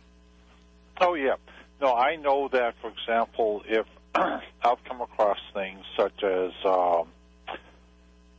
[1.02, 1.34] Oh yeah.
[1.80, 2.76] No, I know that.
[2.80, 7.08] For example, if I've come across things such as, um,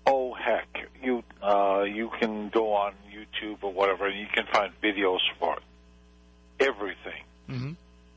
[0.08, 4.72] oh heck, you uh, you can go on YouTube or whatever, and you can find
[4.82, 5.58] videos for
[6.60, 7.24] everything.
[7.50, 7.72] Mm-hmm.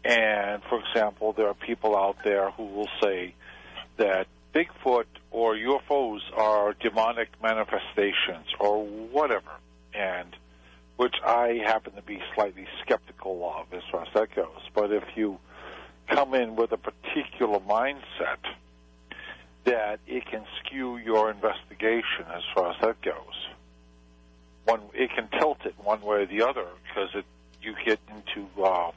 [0.05, 3.35] And for example, there are people out there who will say
[3.97, 9.51] that Bigfoot or UFOs are demonic manifestations or whatever,
[9.93, 10.29] and
[10.97, 14.61] which I happen to be slightly skeptical of as far as that goes.
[14.75, 15.39] But if you
[16.09, 18.39] come in with a particular mindset,
[19.65, 23.49] that it can skew your investigation as far as that goes.
[24.65, 27.25] One, it can tilt it one way or the other because it
[27.63, 28.93] you get into uh,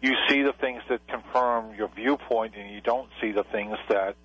[0.00, 4.16] you see the things that confirm your viewpoint, and you don't see the things that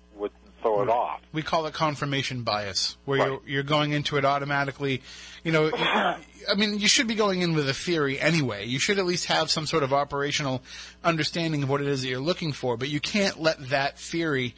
[0.60, 1.20] throw it off.
[1.32, 3.28] We call it confirmation bias, where Right.
[3.28, 5.02] you're you're going into it automatically.
[5.44, 8.66] You know, I mean, you should be going in with a theory anyway.
[8.66, 10.62] You should at least have some sort of operational
[11.04, 14.54] understanding of what it is that you're looking for, but you can't let that theory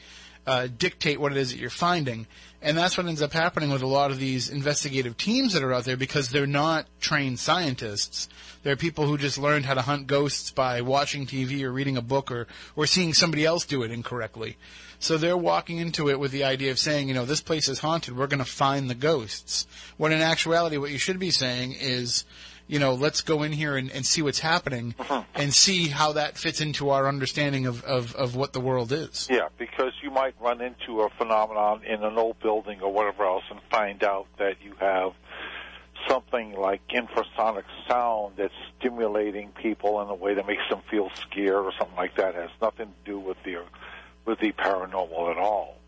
[0.46, 2.26] uh, dictate what it is that you're finding.
[2.60, 5.72] And that's what ends up happening with a lot of these investigative teams that are
[5.72, 8.28] out there because they're not trained scientists.
[8.62, 12.02] They're people who just learned how to hunt ghosts by watching TV or reading a
[12.02, 14.56] book or, or seeing somebody else do it incorrectly.
[15.02, 17.80] So they're walking into it with the idea of saying, you know, this place is
[17.80, 18.16] haunted.
[18.16, 19.66] We're going to find the ghosts.
[19.96, 22.24] When in actuality, what you should be saying is,
[22.68, 25.24] you know, let's go in here and, and see what's happening uh-huh.
[25.34, 29.26] and see how that fits into our understanding of, of, of what the world is.
[29.28, 33.44] Yeah, because you might run into a phenomenon in an old building or whatever else
[33.50, 35.14] and find out that you have
[36.08, 41.64] something like infrasonic sound that's stimulating people in a way that makes them feel scared
[41.64, 42.36] or something like that.
[42.36, 43.56] It has nothing to do with the
[44.24, 45.78] with the paranormal at all.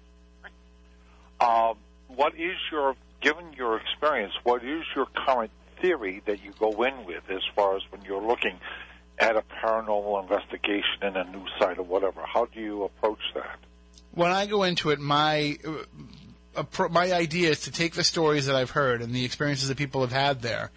[1.40, 1.76] Um,
[2.08, 7.04] what is your, given your experience, what is your current theory that you go in
[7.04, 8.58] with as far as when you're looking
[9.18, 12.22] at a paranormal investigation in a new site or whatever?
[12.24, 13.58] How do you approach that?
[14.14, 15.58] when I go into it, my
[16.56, 19.76] uh, my idea is to take the stories that I've heard and the experiences that
[19.76, 20.70] people have had there,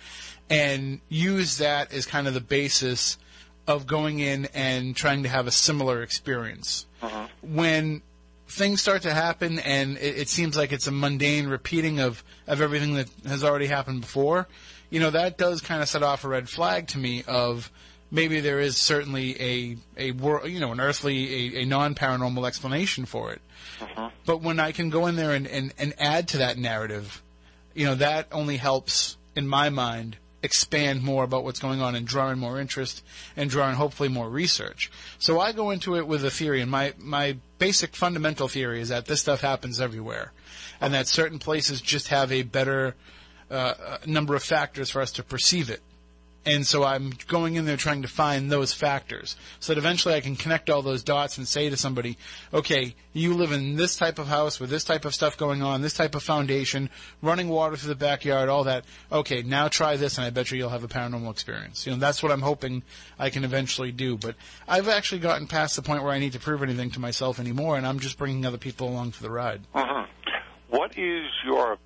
[0.50, 3.18] and use that as kind of the basis
[3.68, 6.86] of going in and trying to have a similar experience.
[7.02, 7.28] Uh-huh.
[7.42, 8.02] When
[8.48, 12.62] things start to happen and it, it seems like it's a mundane repeating of, of
[12.62, 14.48] everything that has already happened before,
[14.90, 17.70] you know, that does kind of set off a red flag to me of
[18.10, 23.06] maybe there is certainly a, a wor- you know, an earthly, a, a non-paranormal explanation
[23.06, 23.42] for it.
[23.82, 24.10] Uh-huh.
[24.26, 27.22] But when I can go in there and, and, and add to that narrative,
[27.74, 30.18] you know, that only helps, in my mind,
[30.48, 33.04] expand more about what's going on and draw in more interest
[33.36, 34.90] and draw in hopefully more research.
[35.20, 38.90] So I go into it with a theory, and my my basic fundamental theory is
[38.90, 40.32] that this stuff happens everywhere,
[40.80, 42.96] and that certain places just have a better
[43.52, 45.82] uh, number of factors for us to perceive it.
[46.48, 50.22] And so I'm going in there trying to find those factors so that eventually I
[50.22, 52.18] can connect all those dots and say to somebody,
[52.54, 55.82] okay, you live in this type of house with this type of stuff going on,
[55.82, 56.90] this type of foundation,
[57.22, 58.86] running water through the backyard, all that.
[59.12, 61.86] Okay, now try this and I bet you you'll have a paranormal experience.
[61.86, 62.82] You know, that's what I'm hoping
[63.20, 64.16] I can eventually do.
[64.16, 64.36] But
[64.70, 67.76] I've actually gotten past the point where I need to prove anything to myself anymore
[67.76, 69.64] and I'm just bringing other people along for the ride.
[69.76, 70.10] Mm-hmm.
[70.70, 71.78] What is your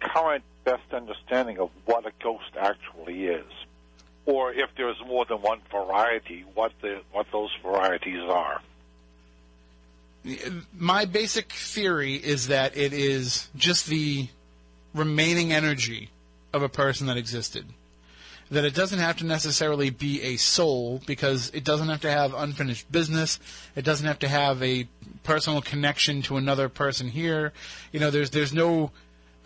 [0.00, 3.46] current best understanding of what a ghost actually is?
[4.26, 8.60] Or if there's more than one variety, what the what those varieties are.
[10.76, 14.28] My basic theory is that it is just the
[14.92, 16.10] remaining energy
[16.52, 17.66] of a person that existed.
[18.50, 22.34] That it doesn't have to necessarily be a soul because it doesn't have to have
[22.34, 23.38] unfinished business.
[23.76, 24.88] It doesn't have to have a
[25.22, 27.52] personal connection to another person here.
[27.92, 28.90] You know, there's there's no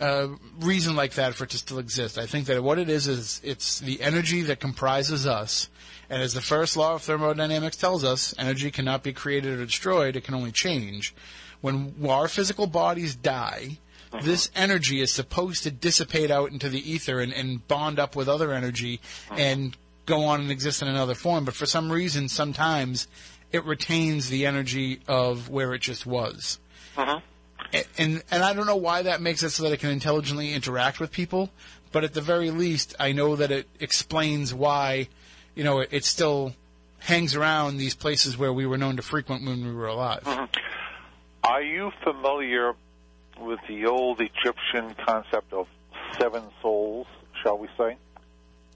[0.01, 0.29] uh,
[0.59, 2.17] reason like that for it to still exist.
[2.17, 5.69] I think that what it is is it's the energy that comprises us.
[6.09, 10.15] And as the first law of thermodynamics tells us, energy cannot be created or destroyed,
[10.15, 11.13] it can only change.
[11.61, 13.77] When our physical bodies die,
[14.11, 14.25] uh-huh.
[14.25, 18.27] this energy is supposed to dissipate out into the ether and, and bond up with
[18.27, 18.99] other energy
[19.29, 19.39] uh-huh.
[19.39, 19.77] and
[20.07, 21.45] go on and exist in another form.
[21.45, 23.07] But for some reason, sometimes
[23.51, 26.59] it retains the energy of where it just was.
[26.97, 27.21] Uh-huh
[27.97, 30.99] and and I don't know why that makes it so that it can intelligently interact
[30.99, 31.49] with people,
[31.91, 35.07] but at the very least, I know that it explains why,
[35.55, 36.53] you know, it, it still
[36.99, 40.23] hangs around these places where we were known to frequent when we were alive.
[40.23, 40.45] Mm-hmm.
[41.43, 42.75] Are you familiar
[43.39, 45.67] with the old Egyptian concept of
[46.19, 47.07] seven souls?
[47.41, 47.97] Shall we say?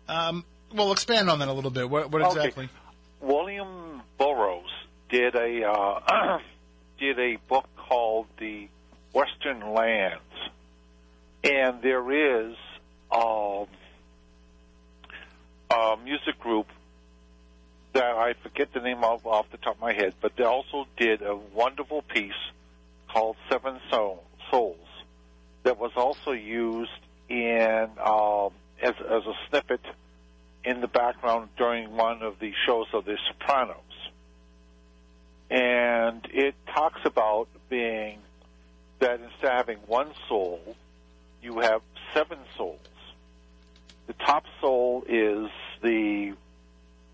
[0.07, 0.43] Um,
[0.73, 1.89] well, expand on that a little bit.
[1.89, 2.65] What, what exactly?
[2.65, 2.73] Okay.
[3.21, 4.71] William Burroughs
[5.09, 6.39] did a uh,
[6.99, 8.67] did a book called the
[9.15, 10.21] Western lands,
[11.41, 12.53] and there is
[13.09, 13.65] um,
[15.71, 16.67] a music group
[17.93, 20.85] that I forget the name of off the top of my head, but they also
[20.97, 22.33] did a wonderful piece
[23.07, 24.77] called Seven Souls
[25.63, 26.91] that was also used
[27.29, 28.49] in um,
[28.81, 29.79] as, as a snippet
[30.65, 33.77] in the background during one of the shows of The Sopranos.
[35.49, 38.19] And it talks about being
[39.05, 40.59] that instead of having one soul,
[41.43, 41.81] you have
[42.15, 42.79] seven souls.
[44.07, 45.49] The top soul is
[45.83, 46.33] the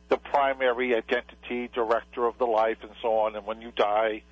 [0.08, 3.36] the primary identity, director of the life, and so on.
[3.36, 4.24] And when you die,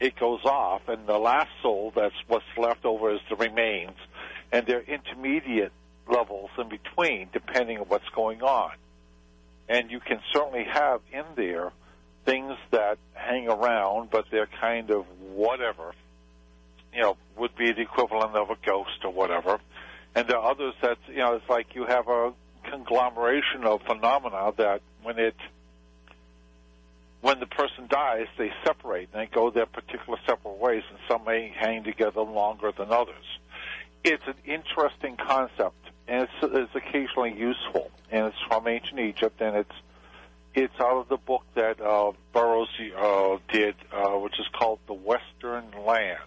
[0.00, 3.96] it goes off, and the last soul that's what's left over is the remains,
[4.52, 5.72] and they're intermediate
[6.08, 8.72] levels in between, depending on what's going on.
[9.68, 11.72] And you can certainly have in there
[12.24, 15.04] things that hang around, but they're kind of
[15.34, 15.94] whatever
[16.92, 19.60] you know, would be the equivalent of a ghost or whatever.
[20.14, 22.32] And there are others that, you know, it's like you have a
[22.64, 25.36] conglomeration of phenomena that when it,
[27.20, 31.24] when the person dies, they separate and they go their particular separate ways, and some
[31.24, 33.24] may hang together longer than others.
[34.04, 39.56] It's an interesting concept, and it's, it's occasionally useful, and it's from ancient Egypt, and
[39.56, 39.74] it's
[40.54, 44.94] it's out of the book that uh, Burroughs uh, did, uh, which is called The
[44.94, 46.18] Western Land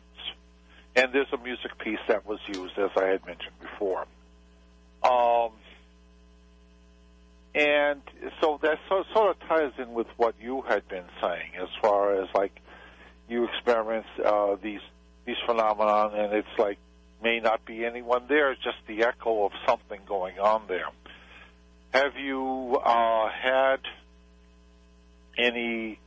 [0.96, 4.06] and there's a music piece that was used, as I had mentioned before.
[5.04, 5.52] Um,
[7.54, 8.02] and
[8.40, 12.22] so that sort, sort of ties in with what you had been saying, as far
[12.22, 12.54] as like
[13.28, 14.82] you experience uh, these
[15.26, 16.78] these phenomena, and it's like
[17.24, 20.88] may not be anyone there, it's just the echo of something going on there.
[21.94, 23.80] Have you uh, had
[25.38, 26.00] any?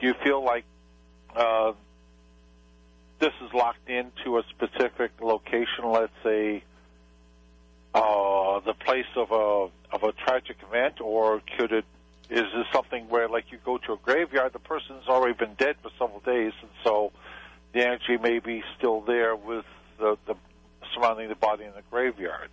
[0.00, 0.64] Do you feel like
[1.36, 1.72] uh,
[3.22, 6.64] this is locked into a specific location, let's say
[7.94, 11.84] uh, the place of a of a tragic event, or could it
[12.28, 15.76] is this something where like you go to a graveyard, the person's already been dead
[15.82, 17.12] for several days, and so
[17.72, 19.66] the energy may be still there with
[20.00, 20.34] the, the
[20.92, 22.48] surrounding the body in the graveyard.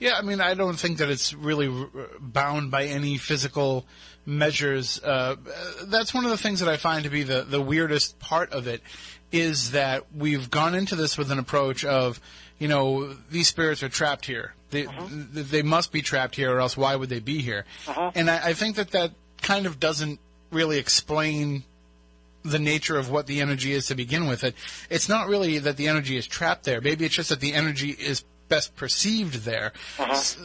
[0.00, 1.70] Yeah, I mean, I don't think that it's really
[2.18, 3.86] bound by any physical
[4.24, 5.00] measures.
[5.02, 5.36] Uh,
[5.84, 8.66] that's one of the things that I find to be the, the weirdest part of
[8.66, 8.80] it
[9.30, 12.18] is that we've gone into this with an approach of,
[12.58, 14.54] you know, these spirits are trapped here.
[14.70, 15.06] They, uh-huh.
[15.32, 17.66] they must be trapped here, or else why would they be here?
[17.86, 18.10] Uh-huh.
[18.14, 20.18] And I, I think that that kind of doesn't
[20.50, 21.64] really explain
[22.42, 24.44] the nature of what the energy is to begin with.
[24.44, 24.54] It,
[24.88, 26.80] it's not really that the energy is trapped there.
[26.80, 29.72] Maybe it's just that the energy is best perceived there.
[29.98, 30.12] Uh-huh.
[30.12, 30.36] S-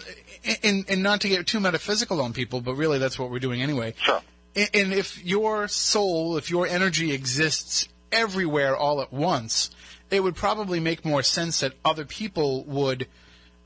[0.63, 3.61] And, and not to get too metaphysical on people, but really that's what we're doing
[3.61, 3.95] anyway.
[3.97, 4.21] Sure.
[4.55, 9.71] And and if your soul, if your energy exists everywhere all at once,
[10.11, 13.07] it would probably make more sense that other people would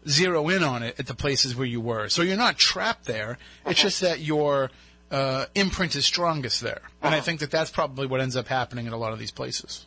[0.08, 2.10] zero in on it at the places where you were.
[2.10, 3.38] So you're not trapped there.
[3.66, 3.88] It's uh-huh.
[3.90, 4.72] just that your
[5.12, 6.82] uh, imprint is strongest there.
[7.02, 7.26] And I uh-huh.
[7.26, 9.86] think that that's probably what ends up happening in a lot of these places.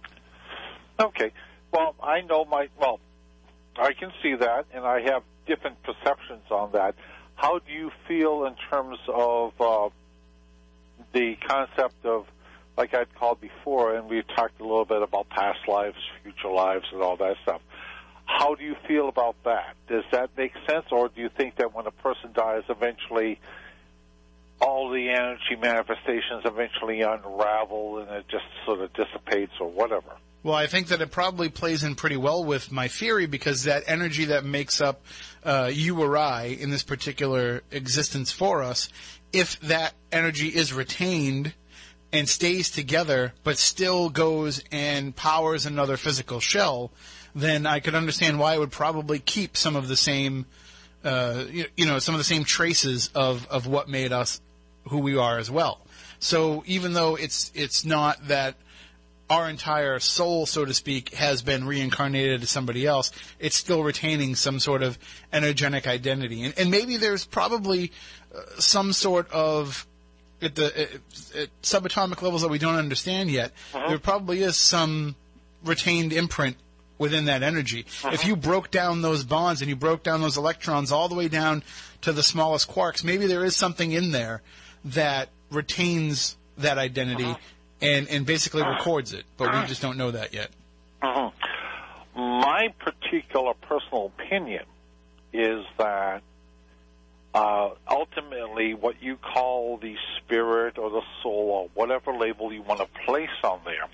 [1.00, 1.32] Okay.
[1.72, 3.00] Well, I know my well,
[3.76, 6.94] I can see that, and I have different perceptions on that.
[7.34, 9.88] How do you feel in terms of uh,
[11.12, 12.26] the concept of,
[12.76, 16.84] like I'd called before, and we talked a little bit about past lives, future lives,
[16.92, 17.60] and all that stuff.
[18.24, 19.74] How do you feel about that?
[19.88, 23.40] Does that make sense, or do you think that when a person dies, eventually
[24.60, 30.12] all the energy manifestations eventually unravel and it just sort of dissipates or whatever?
[30.42, 33.84] Well, I think that it probably plays in pretty well with my theory because that
[33.86, 35.02] energy that makes up
[35.44, 38.88] uh, you or I in this particular existence for us,
[39.32, 41.54] if that energy is retained
[42.12, 46.90] and stays together but still goes and powers another physical shell,
[47.34, 50.46] then I could understand why it would probably keep some of the same,
[51.04, 54.40] uh, you, you know, some of the same traces of, of what made us
[54.88, 55.80] who we are as well.
[56.18, 58.54] So even though it's it's not that
[59.32, 64.34] our entire soul, so to speak, has been reincarnated as somebody else, it's still retaining
[64.34, 64.98] some sort of
[65.32, 66.42] energetic identity.
[66.42, 67.92] And, and maybe there's probably
[68.34, 69.86] uh, some sort of
[70.42, 70.90] at the at,
[71.34, 73.52] at subatomic levels that we don't understand yet.
[73.72, 73.88] Uh-huh.
[73.88, 75.16] There probably is some
[75.64, 76.56] retained imprint
[76.98, 77.80] within that energy.
[77.80, 78.28] If uh-huh.
[78.28, 81.62] you broke down those bonds and you broke down those electrons all the way down
[82.02, 84.42] to the smallest quarks, maybe there is something in there
[84.84, 87.38] that retains that identity uh-huh.
[87.82, 90.50] And, and basically records it, but we just don't know that yet.
[91.02, 91.32] Mhm.
[92.14, 94.64] My particular personal opinion
[95.32, 96.22] is that
[97.34, 102.80] uh, ultimately what you call the spirit or the soul or whatever label you want
[102.80, 103.88] to place on there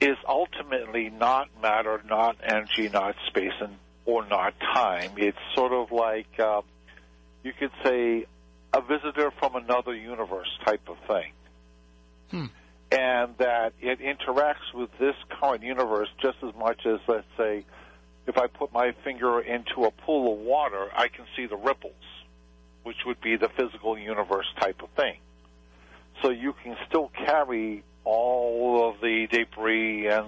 [0.00, 3.76] is ultimately not matter, not energy, not space, and
[4.06, 5.12] or not time.
[5.16, 6.62] It's sort of like uh,
[7.44, 8.26] you could say
[8.72, 11.32] a visitor from another universe type of thing
[12.30, 12.46] Hmm.
[12.92, 17.64] And that it interacts with this current universe just as much as, let's say,
[18.26, 21.94] if I put my finger into a pool of water, I can see the ripples,
[22.82, 25.16] which would be the physical universe type of thing.
[26.20, 30.26] So you can still carry all of the debris and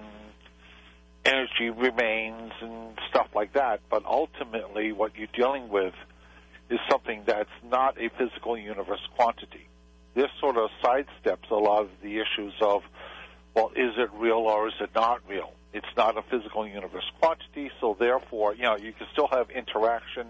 [1.26, 5.94] energy remains and stuff like that, but ultimately what you're dealing with
[6.70, 9.68] is something that's not a physical universe quantity
[10.14, 12.82] this sort of sidesteps a lot of the issues of,
[13.54, 15.52] well, is it real or is it not real?
[15.72, 20.28] It's not a physical universe quantity, so therefore, you know, you can still have interaction.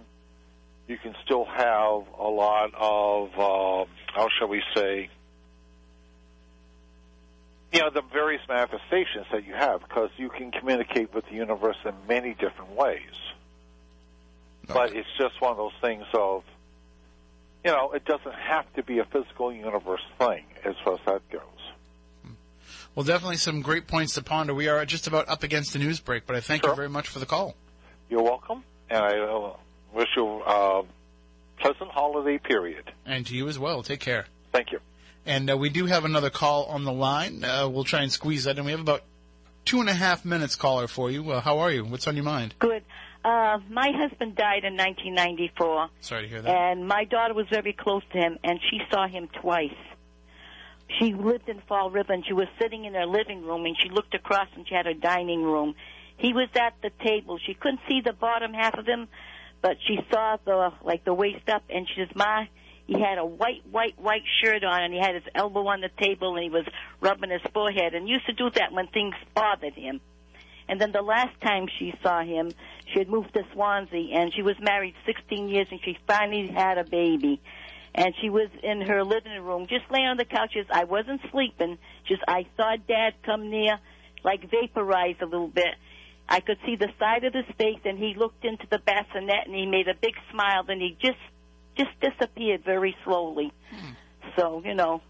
[0.89, 5.11] You can still have a lot of, uh, how shall we say,
[7.73, 11.77] you know, the various manifestations that you have, because you can communicate with the universe
[11.85, 13.15] in many different ways.
[14.67, 16.45] But it's just one of those things of,
[17.65, 21.29] you know, it doesn't have to be a physical universe thing as far as that
[21.31, 21.41] goes.
[22.95, 24.55] Well, definitely some great points to ponder.
[24.55, 27.09] We are just about up against the news break, but I thank you very much
[27.09, 27.57] for the call.
[28.09, 29.57] You're welcome, and I uh,
[29.93, 30.83] wish you a
[31.59, 32.93] pleasant holiday period.
[33.05, 33.83] And to you as well.
[33.83, 34.27] Take care.
[34.53, 34.81] Thank you.
[35.27, 37.43] And uh, we do have another call on the line.
[37.43, 38.65] Uh, we'll try and squeeze that in.
[38.65, 39.03] We have about
[39.65, 41.31] two and a half minutes, caller, for you.
[41.31, 41.85] Uh, how are you?
[41.85, 42.55] What's on your mind?
[42.59, 42.74] Good.
[43.25, 46.55] Uh, my husband died in 1994, Sorry to hear that.
[46.55, 49.73] and my daughter was very close to him, and she saw him twice.
[50.99, 53.89] She lived in Fall River, and she was sitting in her living room, and she
[53.89, 55.75] looked across, and she had her dining room.
[56.19, 57.39] He was at the table.
[57.39, 59.09] She couldn't see the bottom half of him,
[59.63, 62.45] but she saw the like the waist up, and she says, "Ma."
[62.87, 65.89] He had a white, white, white shirt on, and he had his elbow on the
[65.99, 66.67] table, and he was
[67.01, 70.03] rubbing his forehead, and used to do that when things bothered him.
[70.69, 72.53] And then the last time she saw him,
[72.93, 76.79] she had moved to Swansea, and she was married 16 years, and she finally had
[76.79, 77.41] a baby.
[77.95, 80.51] And she was in her living room, just laying on the couch.
[80.53, 81.79] She says, I wasn't sleeping.
[82.07, 83.79] Just I saw Dad come near,
[84.25, 85.75] like vaporize a little bit.
[86.29, 89.55] I could see the side of his face, and he looked into the bassinet, and
[89.55, 90.65] he made a big smile.
[90.69, 91.19] and he just,
[91.77, 93.53] just disappeared very slowly.
[93.71, 93.93] Hmm.
[94.37, 95.01] So you know,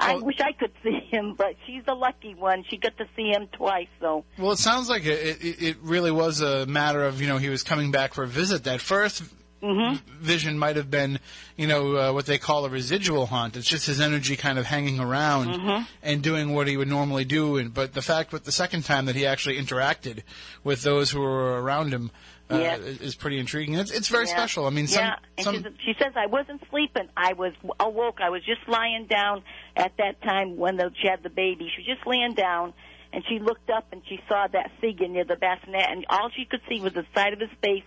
[0.00, 2.64] I Well- wish I could see him, but she's the lucky one.
[2.68, 3.88] She got to see him twice.
[4.00, 7.36] So Well, it sounds like it, it, it really was a matter of, you know,
[7.36, 8.64] he was coming back for a visit.
[8.64, 9.22] That first
[9.62, 11.18] vision might have been,
[11.56, 13.56] you know, uh, what they call a residual haunt.
[13.58, 17.58] It's just his energy kind of hanging around and doing what he would normally do.
[17.58, 20.22] And but the fact with the second time that he actually interacted
[20.64, 22.10] with those who were around him
[22.50, 22.76] uh, Yeah.
[22.76, 23.74] is pretty intriguing.
[23.74, 24.36] It's it's very Yeah.
[24.36, 24.66] special.
[24.66, 27.08] I mean, some, yeah, and some she says I wasn't sleeping.
[27.16, 28.20] I was awoke.
[28.20, 29.42] I was just lying down
[29.76, 31.70] at that time when the, she had the baby.
[31.74, 32.72] She was just laying down,
[33.12, 36.44] and she looked up and she saw that figure near the bassinet, and all she
[36.44, 37.84] could see was the side of his face,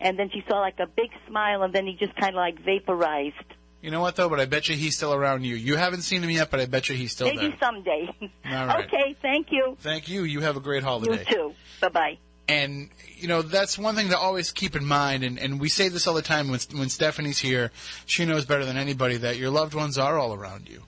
[0.00, 2.58] and then she saw like a big smile, and then he just kind of like
[2.64, 3.34] vaporized.
[3.82, 4.28] you know what though?
[4.28, 5.54] But I bet you he's still around you.
[5.54, 7.48] You haven't seen him yet, but I bet you he's still Maybe there.
[7.50, 8.08] Maybe someday.
[8.46, 8.84] All right.
[8.86, 9.76] Okay, thank you.
[9.80, 10.24] Thank you.
[10.24, 11.18] You have a great holiday.
[11.28, 11.54] You too.
[11.80, 12.18] Bye bye.
[12.48, 15.88] And you know that's one thing to always keep in mind and, and we say
[15.88, 17.72] this all the time when, when stephanie's here
[18.04, 20.82] she knows better than anybody that your loved ones are all around you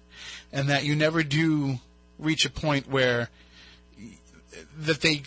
[0.52, 1.78] and that you never do
[2.18, 3.28] reach a point where
[4.78, 5.22] that they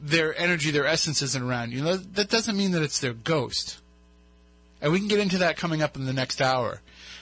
[0.00, 1.82] their energy their essence isn't around you.
[1.82, 3.78] That that doesn't mean that it's their ghost.
[4.80, 6.80] And we can get into that coming up in the next hour.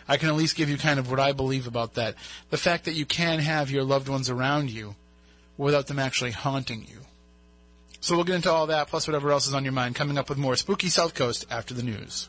[0.09, 2.15] I can at least give you kind of what i believe about that.
[2.49, 4.97] The fact that you can have your loved ones around you
[5.59, 7.01] without them actually haunting you
[8.01, 10.29] so we'll get into all that, plus whatever else is on your mind, coming up
[10.29, 12.29] with more Spooky South Coast after the news.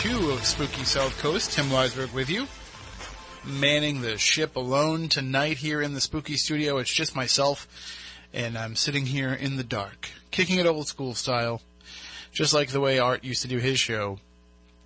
[0.00, 1.52] Two of Spooky South Coast.
[1.52, 2.46] Tim Weisberg with you.
[3.44, 6.78] Manning the ship alone tonight here in the Spooky Studio.
[6.78, 7.68] It's just myself,
[8.32, 11.60] and I'm sitting here in the dark, kicking it old school style,
[12.32, 14.18] just like the way Art used to do his show.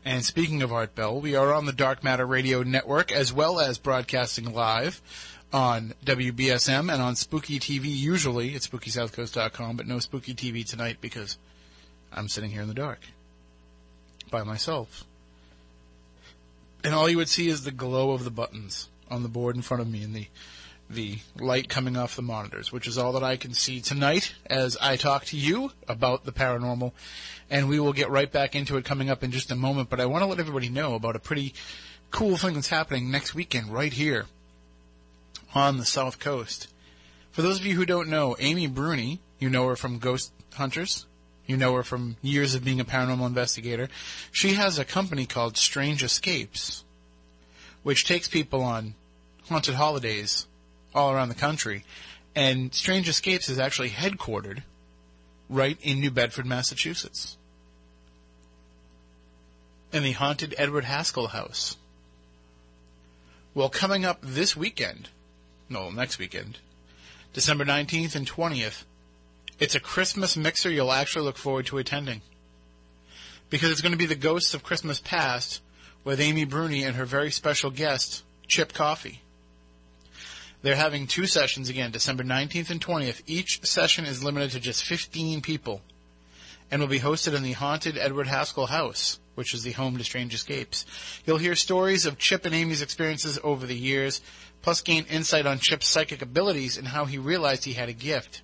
[0.04, 3.60] And speaking of Art Bell, we are on the Dark Matter Radio Network as well
[3.60, 5.00] as broadcasting live
[5.52, 11.38] on WBSM and on Spooky TV usually at SpookySouthCoast.com, but no Spooky TV tonight because
[12.12, 12.98] I'm sitting here in the dark
[14.31, 15.05] by myself.
[16.83, 19.62] And all you would see is the glow of the buttons on the board in
[19.62, 20.27] front of me and the
[20.91, 24.77] the light coming off the monitors, which is all that I can see tonight as
[24.81, 26.93] I talk to you about the paranormal.
[27.51, 30.01] And we will get right back into it coming up in just a moment, but
[30.01, 31.55] I want to let everybody know about a pretty
[32.11, 34.27] cool thing that's happening next weekend right here
[35.55, 36.68] on the South Coast.
[37.33, 41.07] For those of you who don't know, Amy Bruni, you know her from Ghost Hunters,
[41.47, 43.88] you know her from years of being a paranormal investigator.
[44.32, 46.84] She has a company called Strange Escapes,
[47.82, 48.95] which takes people on
[49.49, 50.47] haunted holidays
[50.95, 51.84] all around the country.
[52.34, 54.62] And Strange Escapes is actually headquartered
[55.49, 57.36] right in New Bedford, Massachusetts.
[59.92, 61.76] In the haunted Edward Haskell house.
[63.55, 65.11] Well, coming up this weekend,
[65.68, 66.59] no, next weekend,
[67.32, 68.84] December 19th and 20th,
[69.59, 72.22] it's a Christmas mixer you'll actually look forward to attending.
[73.50, 75.61] Because it's going to be the Ghosts of Christmas Past
[76.02, 79.20] with Amy Bruni and her very special guest, Chip Coffey.
[80.62, 83.22] They're having two sessions again, December 19th and 20th.
[83.26, 85.82] Each session is limited to just 15 people
[86.70, 90.05] and will be hosted in the haunted Edward Haskell house, which is the home to
[90.05, 90.86] Strange Escapes.
[91.26, 94.22] You'll hear stories of Chip and Amy's experiences over the years,
[94.62, 98.40] plus gain insight on Chip's psychic abilities and how he realized he had a gift.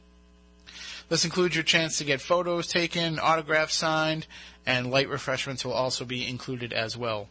[1.11, 4.29] This includes your chance to get photos taken, autographs signed,
[4.65, 7.29] and light refreshments will also be included as well.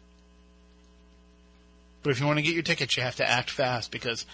[2.04, 4.26] But if you want to get your tickets, you have to act fast because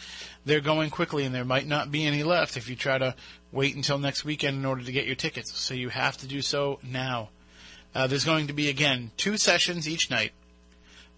[0.45, 3.13] they're going quickly and there might not be any left if you try to
[3.51, 5.55] wait until next weekend in order to get your tickets.
[5.59, 7.29] So you have to do so now.
[7.93, 10.31] Uh, there's going to be, again, two sessions each night.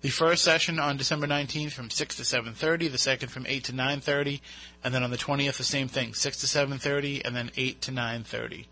[0.01, 3.73] The first session on December 19th from 6 to 7.30, the second from 8 to
[3.73, 4.41] 9.30,
[4.83, 7.91] and then on the 20th, the same thing, 6 to 7.30, and then 8 to
[7.91, 8.65] 9.30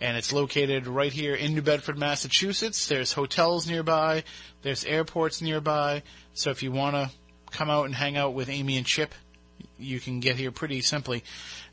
[0.00, 2.88] and it's located right here in New Bedford, Massachusetts.
[2.88, 4.24] There's hotels nearby,
[4.62, 6.02] there's airports nearby,
[6.32, 7.10] so if you want to
[7.50, 9.14] come out and hang out with Amy and Chip,
[9.78, 11.22] you can get here pretty simply.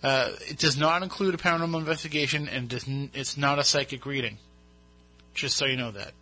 [0.03, 4.05] Uh, it does not include a paranormal investigation, and does n- it's not a psychic
[4.05, 4.37] reading.
[5.33, 6.13] Just so you know that.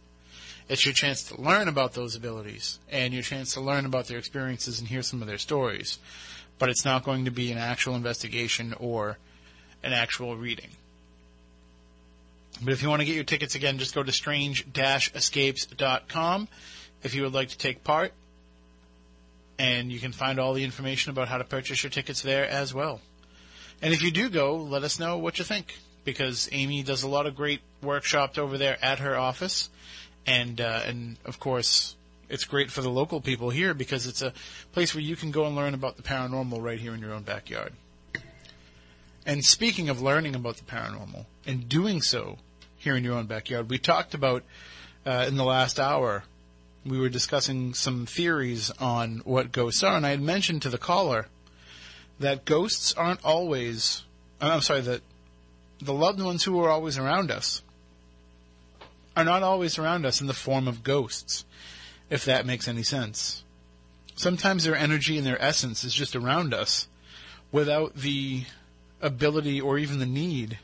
[0.68, 4.18] It's your chance to learn about those abilities, and your chance to learn about their
[4.18, 6.00] experiences and hear some of their stories.
[6.58, 9.18] But it's not going to be an actual investigation or
[9.84, 10.70] an actual reading.
[12.64, 16.48] But if you want to get your tickets again, just go to strange-escapes.com
[17.04, 18.14] if you would like to take part.
[19.60, 22.74] And you can find all the information about how to purchase your tickets there as
[22.74, 23.02] well.
[23.82, 27.10] And if you do go, let us know what you think because Amy does a
[27.10, 29.70] lot of great workshops over there at her office,
[30.26, 31.96] and uh, and of course
[32.30, 34.34] it's great for the local people here because it's a
[34.74, 37.24] place where you can go and learn about the paranormal right here in your own
[37.24, 37.74] backyard.
[39.26, 42.38] And speaking of learning about the paranormal and doing so
[42.78, 44.44] here in your own backyard, we talked about
[45.06, 46.24] uh, in the last hour.
[46.86, 50.78] We were discussing some theories on what ghosts are, and I had mentioned to the
[50.78, 51.28] caller
[52.20, 54.04] that ghosts aren't always.
[54.40, 55.02] I'm sorry that
[55.80, 57.64] the loved ones who are always around us
[59.16, 61.46] are not always around us in the form of ghosts,
[62.10, 63.44] if that makes any sense.
[64.16, 66.88] Sometimes their energy and their essence is just around us
[67.52, 68.44] without the
[69.02, 70.58] ability or even the need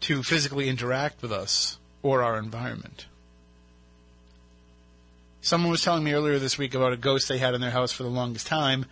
[0.00, 3.06] to physically interact with us or our environment.
[5.40, 7.92] Someone was telling me earlier this week about a ghost they had in their house
[7.92, 8.86] for the longest time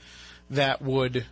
[0.48, 1.26] that would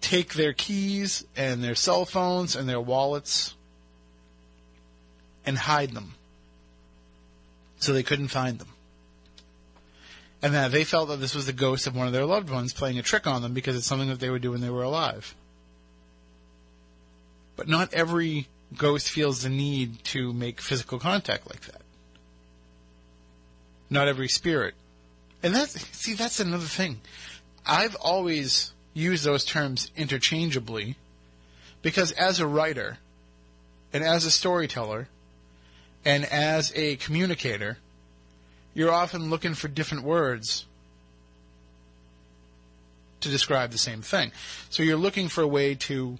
[0.00, 3.55] take their keys and their cell phones and their wallets
[5.46, 6.14] and hide them
[7.78, 8.68] so they couldn't find them.
[10.42, 12.74] And that they felt that this was the ghost of one of their loved ones
[12.74, 14.82] playing a trick on them because it's something that they would do when they were
[14.82, 15.34] alive.
[17.56, 21.82] But not every ghost feels the need to make physical contact like that.
[23.88, 24.74] Not every spirit.
[25.42, 27.00] And that's, see, that's another thing.
[27.64, 30.96] I've always used those terms interchangeably
[31.82, 32.98] because as a writer
[33.92, 35.08] and as a storyteller
[36.06, 37.78] and as a communicator,
[38.74, 40.64] you're often looking for different words
[43.20, 44.30] to describe the same thing.
[44.70, 46.18] So you're looking for a way to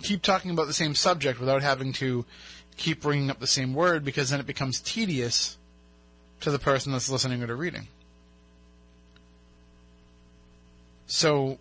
[0.00, 2.24] keep talking about the same subject without having to
[2.76, 5.58] keep bringing up the same word because then it becomes tedious
[6.40, 7.88] to the person that's listening or reading.
[11.08, 11.58] So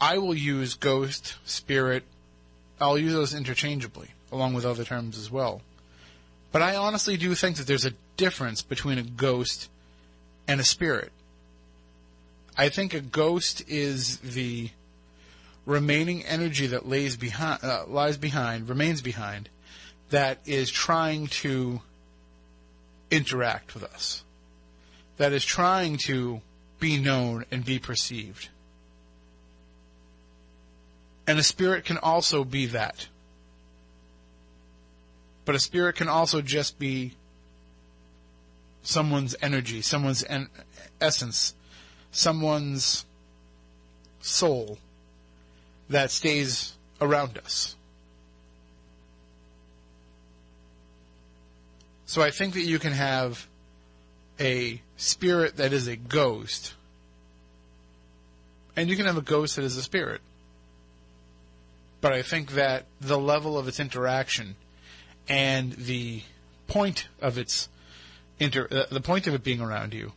[0.00, 2.04] I will use ghost, spirit,
[2.80, 5.62] I'll use those interchangeably, along with other terms as well.
[6.52, 9.70] But I honestly do think that there's a difference between a ghost
[10.46, 11.12] and a spirit.
[12.56, 14.70] I think a ghost is the
[15.66, 19.48] remaining energy that lays behind, uh, lies behind, remains behind,
[20.10, 21.80] that is trying to
[23.10, 24.22] interact with us,
[25.16, 26.40] that is trying to
[26.78, 28.48] be known and be perceived.
[31.26, 33.08] And a spirit can also be that.
[35.44, 37.14] But a spirit can also just be
[38.82, 40.48] someone's energy, someone's en-
[41.00, 41.54] essence,
[42.10, 43.04] someone's
[44.20, 44.78] soul
[45.88, 47.76] that stays around us.
[52.06, 53.46] So I think that you can have
[54.38, 56.74] a spirit that is a ghost,
[58.76, 60.20] and you can have a ghost that is a spirit
[62.04, 64.56] but I think that the level of its interaction
[65.28, 66.22] and the
[66.66, 67.68] point of its
[68.38, 70.12] inter uh, the point of it being around you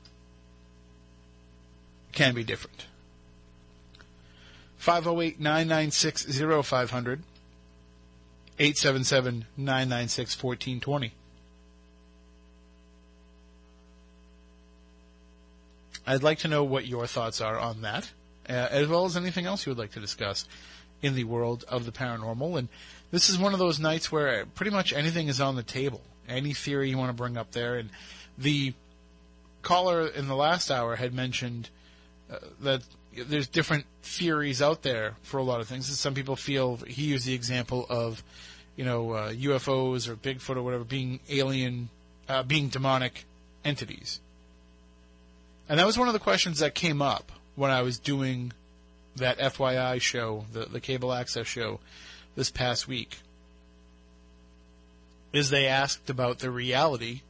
[2.12, 2.88] can be different.
[4.78, 6.26] 508 996
[6.66, 7.24] 0500
[8.60, 11.14] 877 996 1420.
[16.08, 18.12] I'd like to know what your thoughts are on that,
[18.50, 20.46] uh, as well as anything else you would like to discuss
[21.02, 22.58] in the world of the paranormal.
[22.58, 22.70] And
[23.12, 26.02] this is one of those nights where pretty much anything is on the table.
[26.28, 27.78] Any theory you want to bring up there.
[27.78, 27.90] And
[28.38, 28.74] the
[29.62, 31.70] caller in the last hour had mentioned
[32.32, 32.84] uh, that
[33.16, 35.88] there's different theories out there for a lot of things.
[35.98, 38.24] Some people feel he used the example of,
[38.76, 41.90] you know, uh, UFOs or Bigfoot or whatever being alien,
[42.28, 43.26] uh, being demonic
[43.64, 44.20] entities.
[45.70, 48.54] And that was one of the questions that came up when I was doing
[49.16, 51.80] that FYI show, the, the cable access show,
[52.38, 53.18] this past week,
[55.34, 57.22] is they asked about the reality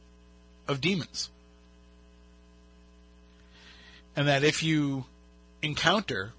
[0.68, 1.30] of demons.
[4.14, 5.06] And that if you
[5.62, 6.32] encounter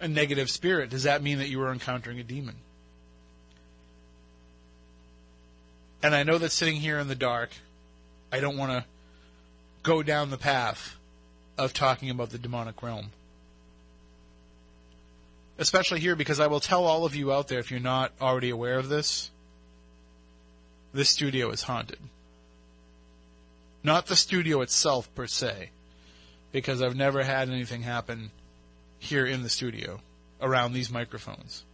[0.00, 2.54] a negative spirit, does that mean that you are encountering a demon?
[6.00, 7.50] And I know that sitting here in the dark,
[8.30, 8.84] I don't want to
[9.82, 10.96] go down the path
[11.56, 13.10] of talking about the demonic realm.
[15.58, 18.50] Especially here, because I will tell all of you out there, if you're not already
[18.50, 19.30] aware of this,
[20.92, 21.98] this studio is haunted.
[23.82, 25.70] Not the studio itself per se,
[26.52, 28.30] because I've never had anything happen
[28.98, 30.00] here in the studio
[30.40, 31.64] around these microphones.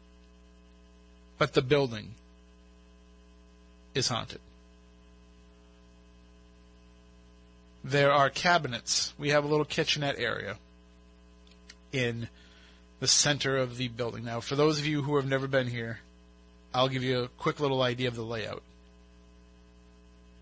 [1.37, 2.15] But the building
[3.95, 4.41] is haunted.
[7.85, 9.13] there are cabinets.
[9.19, 10.57] We have a little kitchenette area
[11.93, 12.29] in
[13.05, 14.25] the center of the building.
[14.25, 15.99] Now, for those of you who have never been here,
[16.73, 18.63] I'll give you a quick little idea of the layout.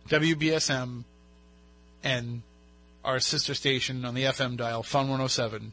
[0.09, 1.03] WBSM
[2.05, 2.43] and
[3.05, 5.73] our sister station on the FM dial, Fun 107,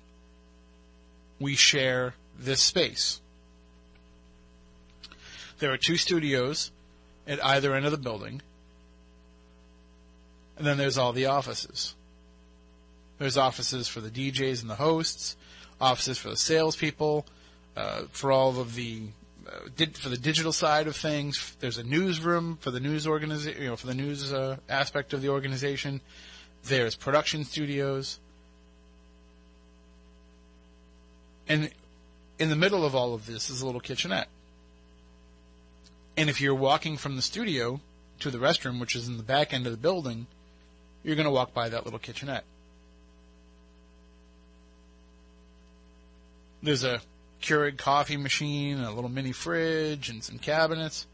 [1.40, 3.22] we share this space.
[5.60, 6.72] There are two studios
[7.28, 8.42] at either end of the building,
[10.58, 11.94] and then there's all the offices.
[13.20, 15.36] There's offices for the DJs and the hosts,
[15.80, 17.26] offices for the salespeople,
[17.76, 19.04] uh, for all of the
[19.48, 21.56] uh, did, for the digital side of things.
[21.60, 25.22] There's a newsroom for the news organization, you know, for the news uh, aspect of
[25.22, 26.02] the organization.
[26.64, 28.20] There's production studios,
[31.48, 31.72] and
[32.38, 34.28] in the middle of all of this is a little kitchenette.
[36.18, 37.80] And if you're walking from the studio
[38.20, 40.28] to the restroom, which is in the back end of the building,
[41.04, 42.44] you're going to walk by that little kitchenette.
[46.62, 47.02] There's a
[47.42, 51.08] Keurig coffee machine, a little mini fridge, and some cabinets.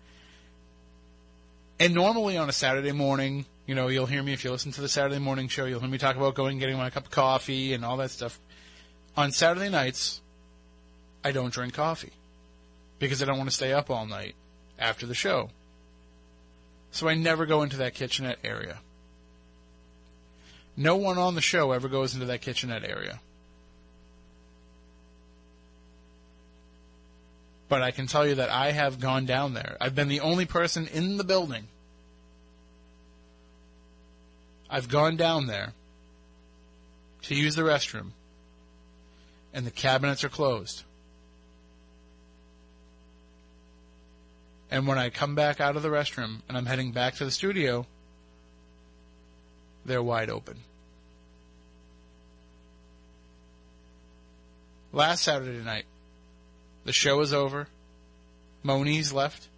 [1.80, 4.82] And normally on a Saturday morning, you know, you'll hear me if you listen to
[4.82, 7.12] the Saturday morning show, you'll hear me talk about going and getting my cup of
[7.12, 8.40] coffee and all that stuff.
[9.18, 10.22] On Saturday nights,
[11.24, 12.14] I don't drink coffee
[13.00, 14.36] because I don't want to stay up all night
[14.80, 15.50] after the show.
[16.92, 18.80] So I never go into that kitchenette area.
[20.78, 23.20] No one on the show ever goes into that kitchenette area.
[27.68, 29.76] But I can tell you that I have gone down there.
[29.82, 31.68] I've been the only person in the building.
[34.70, 35.74] I've gone down there
[37.24, 38.12] to use the restroom,
[39.54, 40.84] and the cabinets are closed.
[44.70, 47.32] And when I come back out of the restroom and I'm heading back to the
[47.32, 47.86] studio,
[49.86, 50.58] they're wide open.
[54.92, 55.86] Last Saturday night,
[56.86, 57.68] the show was over.
[58.64, 59.50] Moniz left.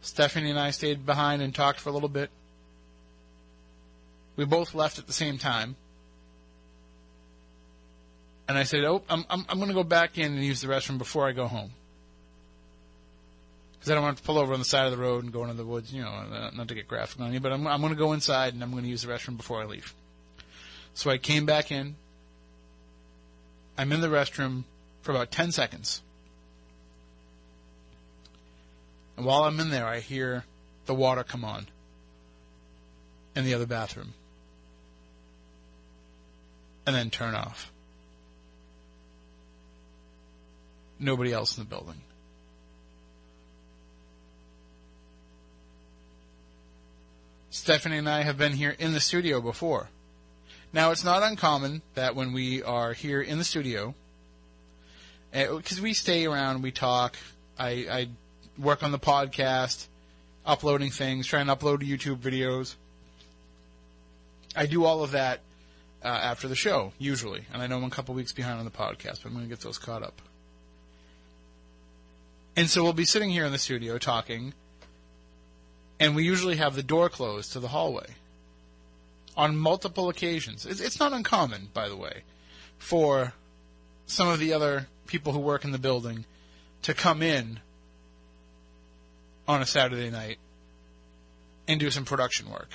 [0.00, 2.30] Stephanie and I stayed behind and talked for a little bit.
[4.36, 5.76] We both left at the same time.
[8.48, 10.68] And I said, "Oh, I'm I'm, I'm going to go back in and use the
[10.68, 11.72] restroom before I go home."
[13.72, 15.42] Because I don't want to pull over on the side of the road and go
[15.42, 17.92] into the woods, you know, not to get graphic on you, but I'm, I'm going
[17.92, 19.94] to go inside and I'm going to use the restroom before I leave.
[20.94, 21.96] So I came back in.
[23.76, 24.64] I'm in the restroom
[25.06, 26.02] for about 10 seconds.
[29.16, 30.44] And while I'm in there, I hear
[30.86, 31.68] the water come on
[33.36, 34.14] in the other bathroom
[36.84, 37.70] and then turn off.
[40.98, 42.00] Nobody else in the building.
[47.50, 49.88] Stephanie and I have been here in the studio before.
[50.72, 53.94] Now, it's not uncommon that when we are here in the studio,
[55.32, 57.16] because eh, we stay around, we talk,
[57.58, 58.08] I, I
[58.58, 59.86] work on the podcast,
[60.44, 62.74] uploading things, trying to upload YouTube videos.
[64.54, 65.40] I do all of that
[66.02, 67.44] uh, after the show, usually.
[67.52, 69.48] And I know I'm a couple weeks behind on the podcast, but I'm going to
[69.50, 70.22] get those caught up.
[72.56, 74.54] And so we'll be sitting here in the studio talking,
[76.00, 78.14] and we usually have the door closed to the hallway
[79.36, 80.64] on multiple occasions.
[80.64, 82.22] It's, it's not uncommon, by the way,
[82.78, 83.34] for
[84.06, 86.24] some of the other people who work in the building
[86.82, 87.60] to come in
[89.48, 90.38] on a Saturday night
[91.68, 92.70] and do some production work.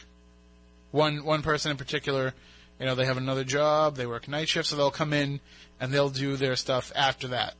[0.92, 2.34] One one person in particular,
[2.80, 5.40] you know, they have another job, they work night shifts, so they'll come in
[5.80, 7.56] and they'll do their stuff after that.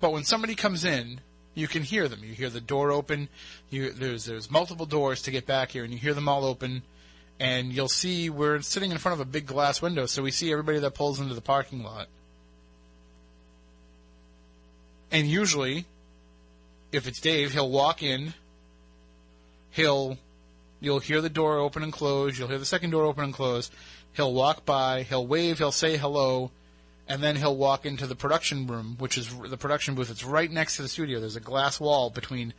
[0.00, 1.20] But when somebody comes in
[1.54, 2.20] you can hear them.
[2.22, 3.28] You hear the door open.
[3.70, 6.82] You, there's there's multiple doors to get back here, and you hear them all open.
[7.40, 10.52] And you'll see we're sitting in front of a big glass window, so we see
[10.52, 12.08] everybody that pulls into the parking lot.
[15.14, 15.86] And usually,
[16.92, 18.34] if it's Dave, he'll walk in.
[19.70, 20.18] He'll,
[20.80, 22.38] you'll hear the door open and close.
[22.38, 23.70] You'll hear the second door open and close.
[24.12, 25.04] He'll walk by.
[25.04, 25.58] He'll wave.
[25.58, 26.50] He'll say hello
[27.08, 30.10] and then he'll walk into the production room, which is the production booth.
[30.10, 31.20] It's right next to the studio.
[31.20, 32.54] There's a glass wall between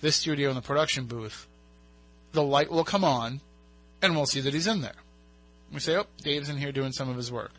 [0.00, 1.46] this studio and the production booth.
[2.32, 3.40] The light will come on,
[4.00, 5.02] and we'll see that he's in there.
[5.72, 7.52] We say, "Oh, Dave's in here doing some of his work."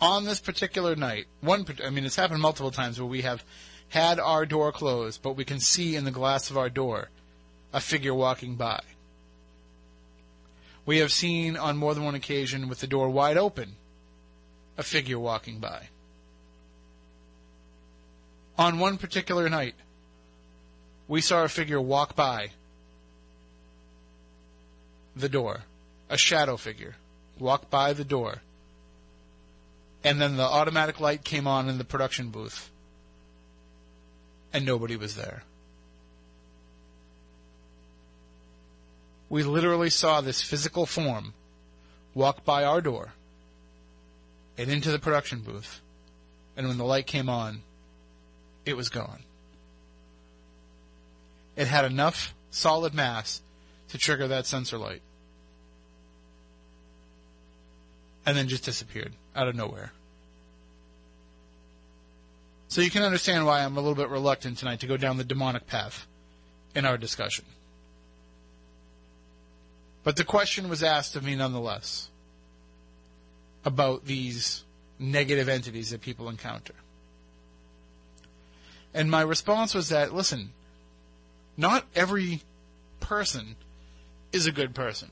[0.00, 3.44] On this particular night, one I mean, it's happened multiple times where we have
[3.88, 7.08] had our door closed, but we can see in the glass of our door
[7.72, 8.80] a figure walking by
[10.86, 13.74] we have seen on more than one occasion with the door wide open
[14.78, 15.88] a figure walking by.
[18.56, 19.74] On one particular night,
[21.08, 22.50] we saw a figure walk by
[25.14, 25.62] the door,
[26.08, 26.96] a shadow figure
[27.38, 28.42] walk by the door,
[30.06, 32.70] and then the automatic light came on in the production booth,
[34.52, 35.42] and nobody was there.
[39.28, 41.34] We literally saw this physical form
[42.14, 43.14] walk by our door
[44.56, 45.80] and into the production booth,
[46.56, 47.62] and when the light came on,
[48.64, 49.24] it was gone.
[51.56, 53.42] It had enough solid mass
[53.88, 55.02] to trigger that sensor light.
[58.24, 59.92] And then just disappeared out of nowhere.
[62.68, 65.24] So you can understand why I'm a little bit reluctant tonight to go down the
[65.24, 66.06] demonic path
[66.74, 67.44] in our discussion.
[70.02, 72.10] But the question was asked of me nonetheless
[73.64, 74.64] about these
[74.98, 76.74] negative entities that people encounter.
[78.94, 80.52] And my response was that, listen,
[81.56, 82.42] not every
[83.00, 83.56] person
[84.32, 85.10] is a good person.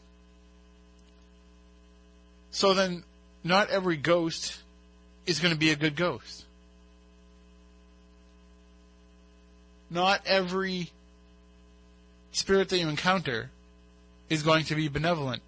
[2.51, 3.03] So then,
[3.43, 4.63] not every ghost
[5.27, 6.45] is going to be a good ghost.
[9.95, 10.91] Not every
[12.33, 13.51] spirit that you encounter
[14.29, 15.41] is going to be benevolent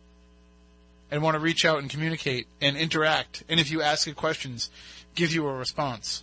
[1.11, 3.43] and want to reach out and communicate and interact.
[3.49, 4.71] And if you ask it questions,
[5.17, 6.23] give you a response.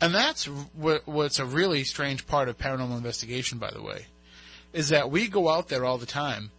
[0.00, 4.06] And that's what, what's a really strange part of paranormal investigation, by the way,
[4.72, 6.52] is that we go out there all the time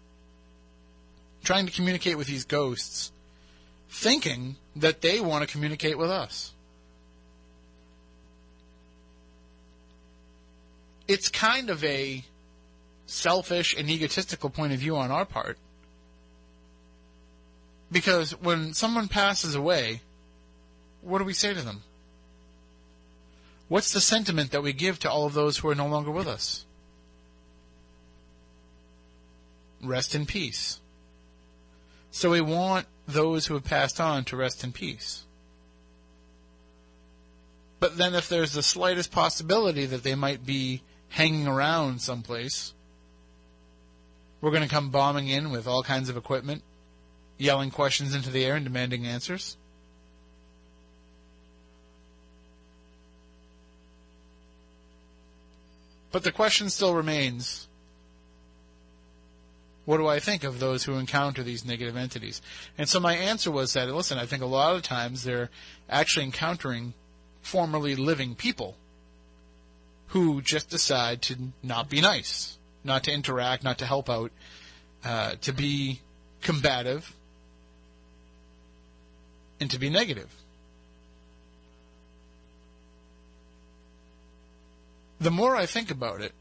[1.41, 3.13] trying to communicate with these ghosts,
[3.89, 6.53] thinking that they want to communicate with us.
[11.07, 12.23] It's kind of a
[13.05, 15.57] selfish and egotistical point of view on our part.
[17.91, 20.01] Because when someone passes away,
[21.01, 21.81] what do we say to them?
[23.67, 26.27] What's the sentiment that we give to all of those who are no longer with
[26.27, 26.65] us?
[29.81, 30.79] Rest in peace.
[32.11, 35.25] So we want those who have passed on to rest in peace.
[37.79, 42.73] But then if there's the slightest possibility that they might be hanging around someplace,
[44.41, 46.61] we're going to come bombing in with all kinds of equipment,
[47.37, 49.57] yelling questions into the air and demanding answers.
[56.11, 57.68] But the question still remains
[59.89, 62.43] what do I think of those who encounter these negative entities?
[62.77, 65.49] And so my answer was that, listen, I think a lot of times they're
[65.89, 66.93] actually encountering
[67.41, 68.77] formerly living people
[70.09, 74.31] who just decide to not be nice, not to interact, not to help out,
[75.03, 76.01] uh, to be
[76.43, 77.15] combative,
[79.59, 80.29] and to be negative.
[85.19, 86.33] the more I think about it,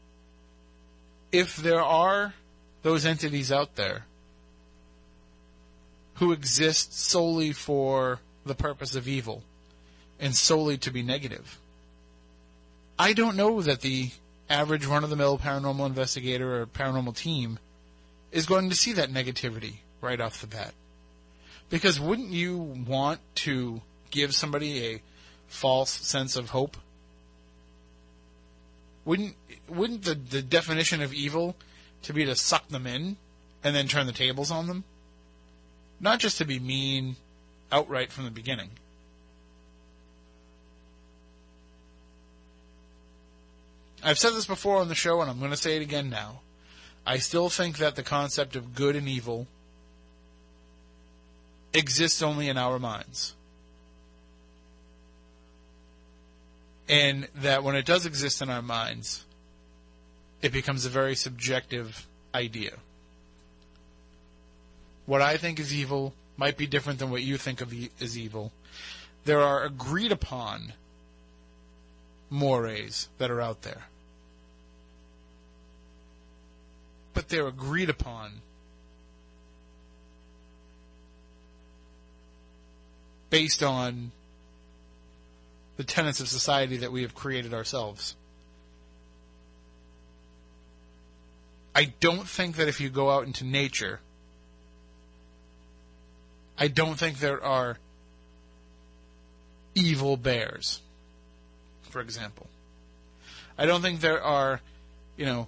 [1.31, 2.35] if there are
[2.81, 4.05] those entities out there
[6.15, 9.43] who exist solely for the purpose of evil
[10.19, 11.59] and solely to be negative,
[12.97, 14.11] I don't know that the
[14.49, 17.59] average run of the mill paranormal investigator or paranormal team
[18.31, 20.73] is going to see that negativity right off the bat.
[21.69, 25.01] Because wouldn't you want to give somebody a
[25.47, 26.77] false sense of hope
[29.05, 29.35] wouldn't
[29.67, 31.55] wouldn't the, the definition of evil
[32.03, 33.17] to be to suck them in
[33.63, 34.83] and then turn the tables on them?
[35.99, 37.17] Not just to be mean
[37.71, 38.69] outright from the beginning.
[44.01, 46.39] I've said this before on the show, and I'm going to say it again now.
[47.05, 49.47] I still think that the concept of good and evil
[51.73, 53.35] exists only in our minds.
[56.89, 59.23] and that when it does exist in our minds,
[60.41, 62.77] it becomes a very subjective idea.
[65.05, 68.17] What I think is evil might be different than what you think of e- as
[68.17, 68.51] evil.
[69.25, 70.73] There are agreed upon
[72.29, 73.87] mores that are out there.
[77.13, 78.41] But they're agreed upon
[83.29, 84.11] based on
[85.77, 88.15] the tenets of society that we have created ourselves.
[91.79, 94.01] I don't think that if you go out into nature,
[96.57, 97.77] I don't think there are
[99.75, 100.81] evil bears,
[101.83, 102.47] for example.
[103.57, 104.59] I don't think there are,
[105.15, 105.47] you know,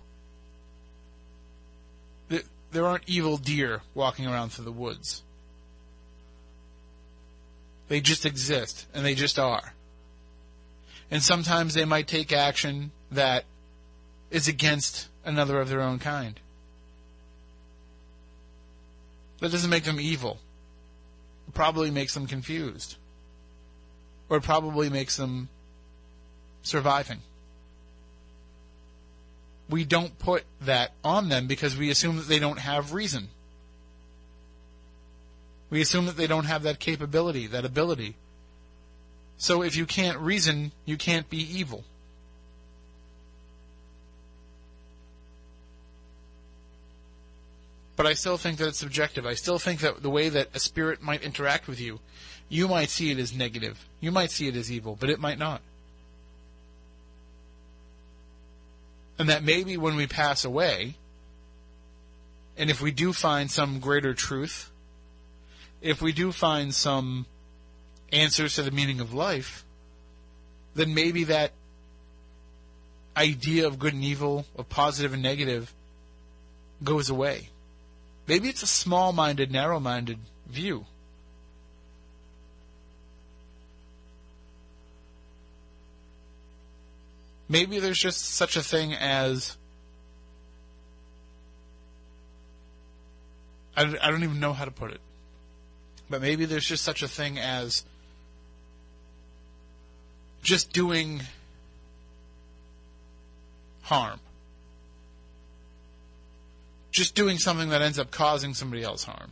[2.71, 5.23] there aren't evil deer walking around through the woods.
[7.89, 9.73] They just exist, and they just are.
[11.11, 13.43] And sometimes they might take action that
[14.29, 16.39] is against another of their own kind.
[19.39, 20.39] That doesn't make them evil.
[21.47, 22.95] It probably makes them confused.
[24.29, 25.49] Or it probably makes them
[26.61, 27.19] surviving.
[29.69, 33.29] We don't put that on them because we assume that they don't have reason.
[35.69, 38.15] We assume that they don't have that capability, that ability.
[39.37, 41.83] So if you can't reason, you can't be evil.
[48.01, 49.27] But I still think that it's subjective.
[49.27, 51.99] I still think that the way that a spirit might interact with you,
[52.49, 53.87] you might see it as negative.
[53.99, 55.61] You might see it as evil, but it might not.
[59.19, 60.95] And that maybe when we pass away,
[62.57, 64.71] and if we do find some greater truth,
[65.79, 67.27] if we do find some
[68.11, 69.63] answers to the meaning of life,
[70.73, 71.51] then maybe that
[73.15, 75.71] idea of good and evil, of positive and negative,
[76.83, 77.49] goes away.
[78.31, 80.17] Maybe it's a small minded, narrow minded
[80.47, 80.85] view.
[87.49, 89.57] Maybe there's just such a thing as.
[93.75, 95.01] I, I don't even know how to put it.
[96.09, 97.83] But maybe there's just such a thing as
[100.41, 101.23] just doing
[103.81, 104.21] harm.
[106.91, 109.31] Just doing something that ends up causing somebody else harm.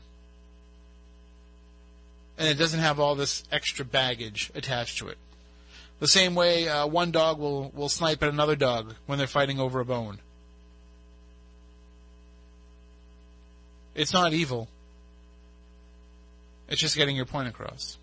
[2.37, 5.17] And it doesn't have all this extra baggage attached to it.
[5.99, 9.59] The same way uh, one dog will, will snipe at another dog when they're fighting
[9.59, 10.19] over a bone.
[13.93, 14.69] It's not evil.
[16.69, 17.97] It's just getting your point across.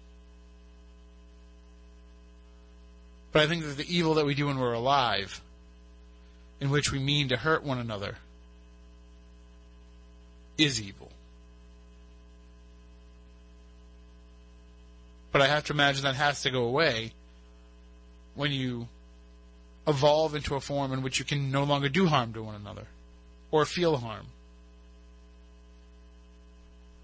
[3.33, 5.41] But I think that the evil that we do when we're alive,
[6.61, 8.17] in which we mean to hurt one another,
[10.59, 11.11] is evil.
[15.33, 17.13] But I have to imagine that has to go away
[18.35, 18.89] when you
[19.87, 22.87] evolve into a form in which you can no longer do harm to one another
[23.51, 24.27] or feel harm.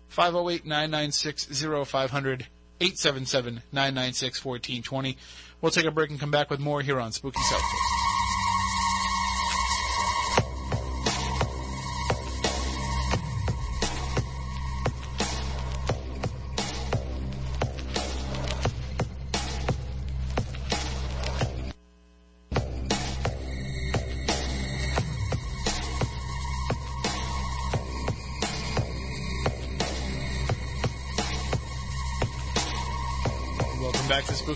[0.09, 2.47] 508 996 0500
[2.81, 5.17] 877 996 1420.
[5.61, 7.92] We'll take a break and come back with more here on Spooky South.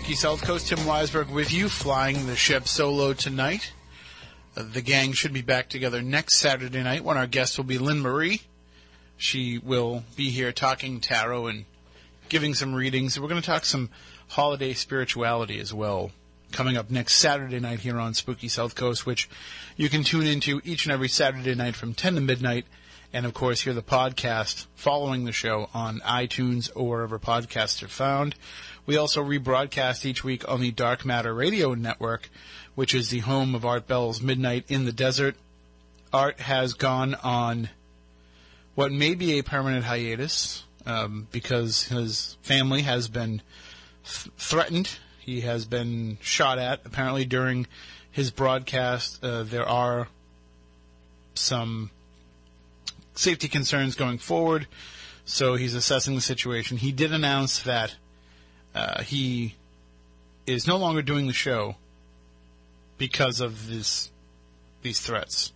[0.07, 0.67] Spooky South Coast.
[0.69, 3.73] Tim Weisberg with you, flying the ship solo tonight.
[4.55, 7.77] Uh, the gang should be back together next Saturday night when our guest will be
[7.77, 8.43] Lynn Marie.
[9.17, 11.65] She will be here talking tarot and
[12.29, 13.19] giving some readings.
[13.19, 13.89] We're going to talk some
[14.29, 16.11] holiday spirituality as well.
[16.53, 19.29] Coming up next Saturday night here on Spooky South Coast, which
[19.75, 22.65] you can tune into each and every Saturday night from 10 to midnight.
[23.11, 27.89] And of course, hear the podcast following the show on iTunes or wherever podcasts are
[27.89, 28.35] found.
[28.87, 32.29] We also rebroadcast each week on the Dark Matter Radio Network,
[32.73, 35.35] which is the home of Art Bell's Midnight in the Desert.
[36.13, 37.67] Art has gone on
[38.75, 43.41] what may be a permanent hiatus um, because his family has been
[44.05, 44.99] th- threatened.
[45.19, 46.79] He has been shot at.
[46.85, 47.67] Apparently, during
[48.09, 50.07] his broadcast, uh, there are
[51.33, 51.91] some
[53.15, 54.65] safety concerns going forward,
[55.25, 56.77] so he's assessing the situation.
[56.77, 57.97] He did announce that
[58.77, 59.55] uh, he
[60.45, 61.75] is no longer doing the show
[62.99, 64.11] because of this
[64.83, 65.51] these threats,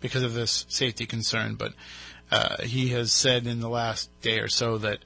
[0.00, 1.54] because of this safety concern.
[1.54, 1.72] But
[2.32, 4.98] uh, he has said in the last day or so that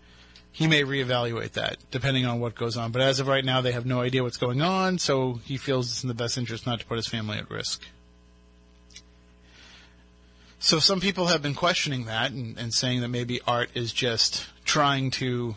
[0.50, 2.90] he may reevaluate that depending on what goes on.
[2.90, 5.90] But as of right now, they have no idea what's going on, so he feels
[5.90, 7.82] it's in the best interest not to put his family at risk.
[10.58, 14.48] So some people have been questioning that and, and saying that maybe Art is just
[14.64, 15.54] trying to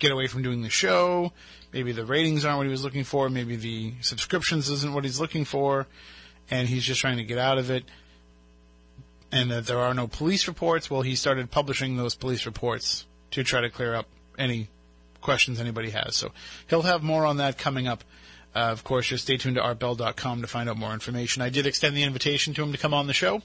[0.00, 1.32] get away from doing the show.
[1.72, 3.28] Maybe the ratings aren't what he was looking for.
[3.30, 5.86] Maybe the subscriptions isn't what he's looking for,
[6.50, 7.84] and he's just trying to get out of it.
[9.30, 10.90] And that there are no police reports.
[10.90, 14.68] Well, he started publishing those police reports to try to clear up any
[15.20, 16.16] questions anybody has.
[16.16, 16.32] So
[16.68, 18.02] he'll have more on that coming up.
[18.52, 21.42] Uh, of course, just stay tuned to artbell.com to find out more information.
[21.42, 23.42] I did extend the invitation to him to come on the show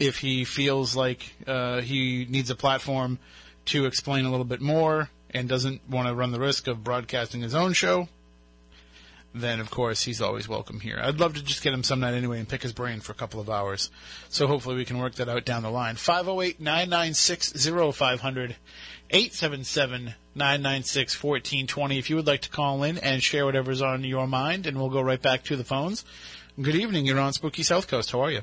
[0.00, 3.20] if he feels like uh, he needs a platform
[3.66, 7.42] to explain a little bit more and doesn't want to run the risk of broadcasting
[7.42, 8.08] his own show.
[9.34, 11.00] then of course he's always welcome here.
[11.02, 13.16] I'd love to just get him some night anyway and pick his brain for a
[13.16, 13.90] couple of hours.
[14.28, 15.96] So hopefully we can work that out down the line.
[15.96, 18.54] 508-996-0500,
[19.12, 24.78] 877-996-1420 if you would like to call in and share whatever's on your mind and
[24.78, 26.04] we'll go right back to the phones.
[26.60, 28.12] Good evening, you're on Spooky South Coast.
[28.12, 28.42] How are you?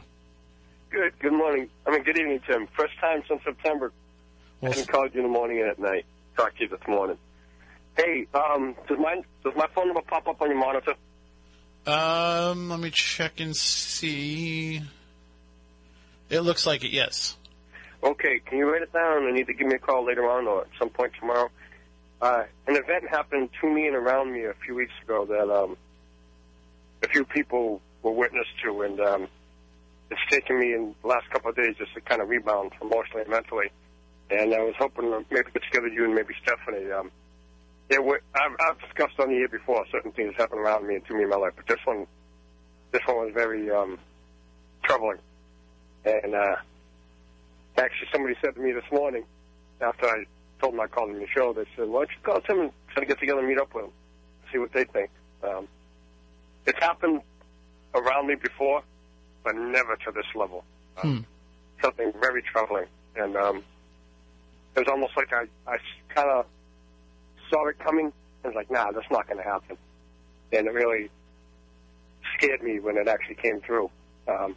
[0.90, 1.18] Good.
[1.20, 1.70] Good morning.
[1.88, 2.68] I mean, good evening, Tim.
[2.78, 3.94] First time since September.
[4.60, 6.04] Well, I haven't called you in the morning and at night.
[6.38, 7.18] Talked to you this morning.
[7.98, 10.94] Hey, um, does my does my phone number pop up on your monitor?
[11.86, 14.82] Um, let me check and see.
[16.30, 17.36] It looks like it, yes.
[18.03, 20.62] Okay, can you write it down and either give me a call later on or
[20.62, 21.49] at some point tomorrow?
[22.22, 25.76] Uh, an event happened to me and around me a few weeks ago that um,
[27.03, 29.28] a few people were witness to, and um,
[30.10, 33.22] it's taken me in the last couple of days just to kind of rebound emotionally
[33.22, 33.72] and mentally.
[34.32, 36.91] And I was hoping to maybe get together you and maybe Stephanie.
[36.91, 37.12] Um,
[37.90, 41.06] it were, I've, I've discussed on the air before certain things happen around me and
[41.08, 42.08] to me in my life, but this one,
[42.91, 43.99] this one was very um,
[44.84, 45.18] troubling.
[46.06, 46.56] And uh,
[47.78, 49.26] actually, somebody said to me this morning
[49.82, 50.24] after I
[50.62, 52.72] told them I called them the show, they said, "Why don't you call Tim and
[52.94, 53.94] try to get together and meet up with them,
[54.52, 55.10] see what they think."
[55.44, 55.68] Um,
[56.66, 57.22] it's happened
[57.94, 58.84] around me before,
[59.44, 60.64] but never to this level.
[61.03, 61.26] Um,
[61.82, 61.84] Hmm.
[61.84, 62.86] Something very troubling,
[63.16, 63.64] and um,
[64.76, 65.77] it was almost like I, I
[66.14, 66.45] kind of
[67.49, 68.11] saw it coming.
[68.43, 69.77] I was like, "Nah, that's not going to happen,"
[70.52, 71.10] and it really
[72.38, 73.89] scared me when it actually came through.
[74.27, 74.56] Um,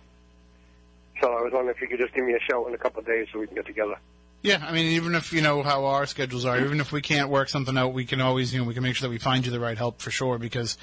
[1.20, 3.00] so I was wondering if you could just give me a shout in a couple
[3.00, 3.96] of days so we can get together.
[4.42, 7.30] Yeah, I mean, even if you know how our schedules are, even if we can't
[7.30, 9.46] work something out, we can always, you know, we can make sure that we find
[9.46, 10.38] you the right help for sure.
[10.38, 10.76] Because,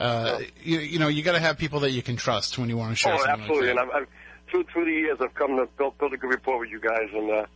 [0.00, 2.78] uh, you, you know, you got to have people that you can trust when you
[2.78, 3.12] want to share.
[3.12, 3.68] Oh, absolutely.
[3.68, 3.80] Like and.
[3.80, 4.08] I've, I've
[4.50, 7.08] through through the years, I've come to build build a good rapport with you guys,
[7.12, 7.46] and uh,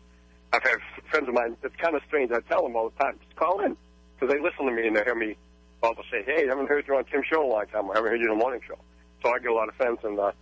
[0.53, 0.79] I've had
[1.11, 1.57] friends of mine.
[1.63, 2.31] It's kind of strange.
[2.33, 3.77] I tell them all the time, just call in
[4.15, 5.37] because they listen to me and they hear me
[5.83, 7.91] all to say, "Hey, I haven't heard you on Tim's show in a long time.
[7.91, 8.79] I haven't heard you in the morning show."
[9.23, 10.33] So I get a lot of friends, and uh,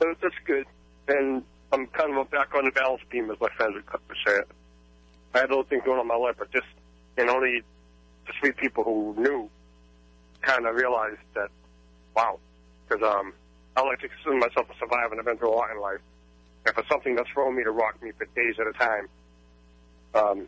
[0.00, 0.66] so that's good.
[1.08, 1.42] And
[1.72, 4.48] I'm kind of back on the balance beam, as my friends would say it.
[5.34, 6.66] I had other things going on in my life, but just
[7.16, 7.62] and only
[8.26, 9.48] the three people who knew
[10.42, 11.48] kind of realized that,
[12.16, 12.38] wow,
[12.88, 13.32] because um,
[13.76, 16.00] I like to consider myself a survivor and I've been through a lot in life.
[16.66, 19.08] And for something that's thrown me to rock me for days at a time,
[20.14, 20.46] um,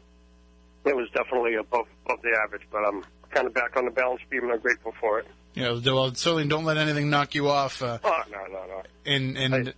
[0.85, 2.63] it was definitely above above the average.
[2.71, 5.27] But I'm kind of back on the balance beam and I'm grateful for it.
[5.57, 7.83] know, well, certainly don't let anything knock you off.
[7.83, 8.83] Uh, Oh no no no.
[9.07, 9.75] and and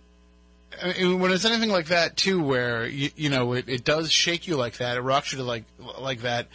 [0.83, 4.11] I mean, when it's anything like that too, where you, you know it, it does
[4.11, 5.63] shake you like that, it rocks you to like
[5.99, 6.47] like that,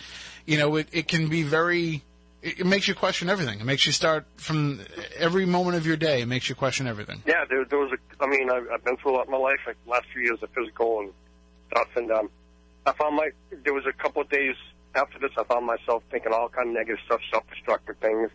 [0.47, 2.03] you know, it, it can be very.
[2.43, 3.61] It it makes you question everything.
[3.61, 4.81] It makes you start from
[5.19, 6.23] every moment of your day.
[6.23, 7.23] It makes you question everything.
[7.27, 8.25] Yeah, there, there was a.
[8.25, 9.59] I mean, I've, I've been through a lot in my life.
[9.67, 11.13] Like the last few years of physical and
[11.71, 12.31] stuff, and um,
[12.87, 13.31] I found my.
[13.65, 14.57] There was a couple of days
[14.95, 18.31] after this, I found myself thinking all kind of negative stuff, self-destructive things.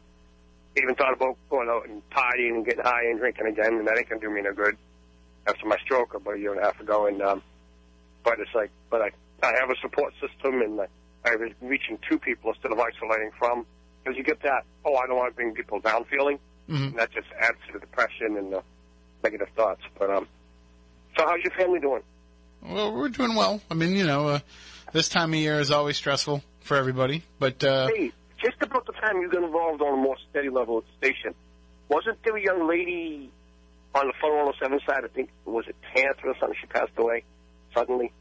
[0.77, 3.97] Even thought about going out and partying and getting high and drinking again, and that
[3.97, 4.77] ain't gonna do me no good.
[5.47, 7.41] After my stroke about a year and a half ago, and um,
[8.23, 9.11] but it's like, but I
[9.43, 10.87] I have a support system, and I,
[11.23, 13.65] I was reaching to people instead of isolating from.
[14.03, 16.97] Because you get that, oh, I don't want to bring people down feeling hmm and
[16.97, 18.63] that just adds to the depression and the
[19.23, 19.81] negative thoughts.
[19.97, 20.27] But um,
[21.17, 22.01] so how's your family doing?
[22.69, 23.61] Well, we're doing well.
[23.69, 24.39] I mean, you know, uh,
[24.91, 28.11] this time of year is always stressful for everybody, but uh, Hey,
[28.43, 31.33] just about the time you got involved on a more steady level at the station,
[31.89, 33.29] wasn't there a young lady
[33.93, 35.03] on the 107 side?
[35.03, 36.57] I think was it Cancer or something?
[36.59, 37.23] She passed away
[37.73, 38.11] suddenly.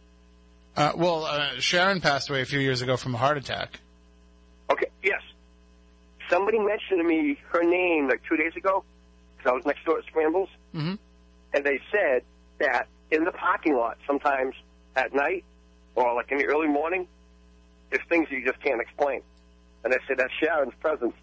[0.76, 3.80] uh, well, uh, Sharon passed away a few years ago from a heart attack.
[4.70, 5.20] Okay, yes.
[6.30, 8.82] Somebody mentioned to me her name like two days ago
[9.36, 10.94] because I was next door at Scrambles, hmm
[11.52, 12.22] and they said
[12.58, 14.54] that in the parking lot sometimes
[14.96, 15.44] at night
[15.94, 17.06] or like in the early morning,
[17.90, 19.20] there's things you just can't explain.
[19.84, 21.14] And they said that's Sharon's presence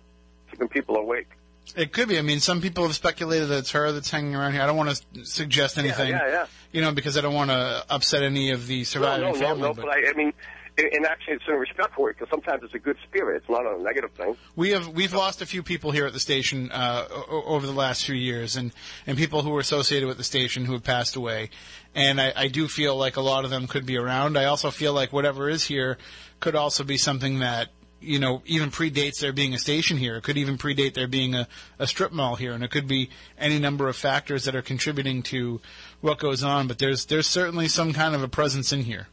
[0.50, 1.28] keeping people awake.
[1.76, 2.18] It could be.
[2.18, 4.62] I mean, some people have speculated that it's her that's hanging around here.
[4.62, 6.46] I don't want to suggest anything, Yeah, yeah, yeah.
[6.72, 9.40] you know, because I don't want to upset any of the No, surviving no, no,
[9.40, 9.62] family.
[9.62, 9.74] no.
[9.74, 10.34] but But I, I mean,
[10.78, 13.38] and actually, it's in respect for it because sometimes it's a good spirit.
[13.38, 14.36] It's not a negative thing.
[14.56, 18.06] we have we've lost a few people here at the station uh, over the last
[18.06, 18.72] few years, and
[19.06, 21.50] and people who were associated with the station who have passed away.
[21.94, 24.38] And I, I do feel like a lot of them could be around.
[24.38, 25.98] I also feel like whatever is here
[26.40, 27.70] could also be something that
[28.00, 30.16] you know even predates there being a station here.
[30.16, 31.50] It could even predate there being a,
[31.80, 35.22] a strip mall here, and it could be any number of factors that are contributing
[35.24, 35.60] to
[36.00, 36.68] what goes on.
[36.68, 39.08] But there's there's certainly some kind of a presence in here.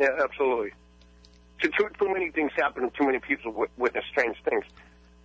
[0.00, 0.70] Yeah, absolutely.
[1.62, 4.64] Too, too, too many things happen and too many people wit- witness strange things.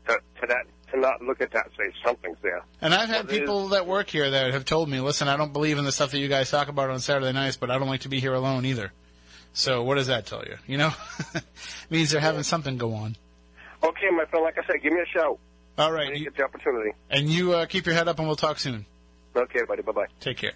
[0.08, 2.62] To, to that, to not look at that and say something's there.
[2.80, 5.52] And I've had Well, people that work here that have told me, listen, I don't
[5.52, 7.88] believe in the stuff that you guys talk about on Saturday nights, but I don't
[7.88, 8.92] like to be here alone either.
[9.54, 10.58] So what does that tell you?
[10.68, 10.92] You know,
[11.90, 13.16] means they're having something go on.
[13.82, 14.44] Okay, my friend.
[14.44, 15.40] Like I said, give me a shout.
[15.80, 16.92] All right, you You, get the opportunity.
[17.10, 18.86] and you uh, keep your head up, and we'll talk soon.
[19.36, 19.82] Okay, buddy.
[19.82, 20.06] Bye bye.
[20.20, 20.54] Take care.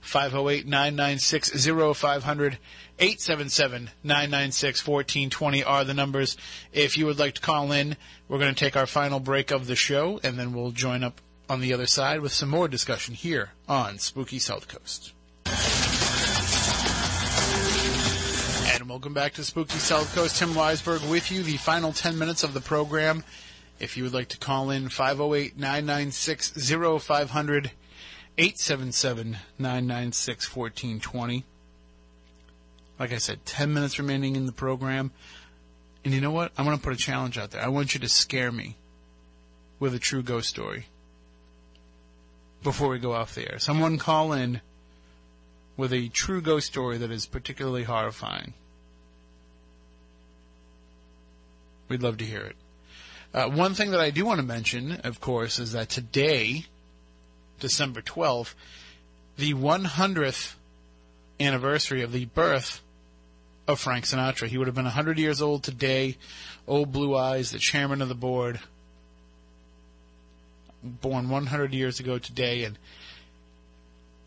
[0.00, 1.66] 508 996
[1.96, 2.58] 0500
[2.98, 6.36] 877 996 1420 are the numbers.
[6.72, 7.96] If you would like to call in,
[8.28, 11.20] we're going to take our final break of the show, and then we'll join up
[11.48, 15.12] on the other side with some more discussion here on Spooky South Coast.
[18.74, 20.38] And welcome back to Spooky South Coast.
[20.38, 23.24] Tim Weisberg with you, the final 10 minutes of the program.
[23.80, 26.52] If you would like to call in, 508 996
[27.00, 27.70] 0500
[28.38, 31.44] 877 996 1420.
[32.98, 35.10] Like I said, 10 minutes remaining in the program.
[36.04, 36.52] And you know what?
[36.56, 37.62] I'm going to put a challenge out there.
[37.62, 38.76] I want you to scare me
[39.80, 40.86] with a true ghost story
[42.62, 43.58] before we go off the air.
[43.58, 44.60] Someone call in
[45.76, 48.54] with a true ghost story that is particularly horrifying.
[51.88, 52.56] We'd love to hear it.
[53.34, 56.66] Uh, one thing that I do want to mention, of course, is that today,
[57.58, 58.54] December 12th,
[59.36, 60.54] the 100th
[61.40, 62.80] anniversary of the birth
[63.66, 64.48] of Frank Sinatra.
[64.48, 66.16] He would have been 100 years old today.
[66.66, 68.60] Old Blue Eyes, the chairman of the board,
[70.82, 72.78] born 100 years ago today, and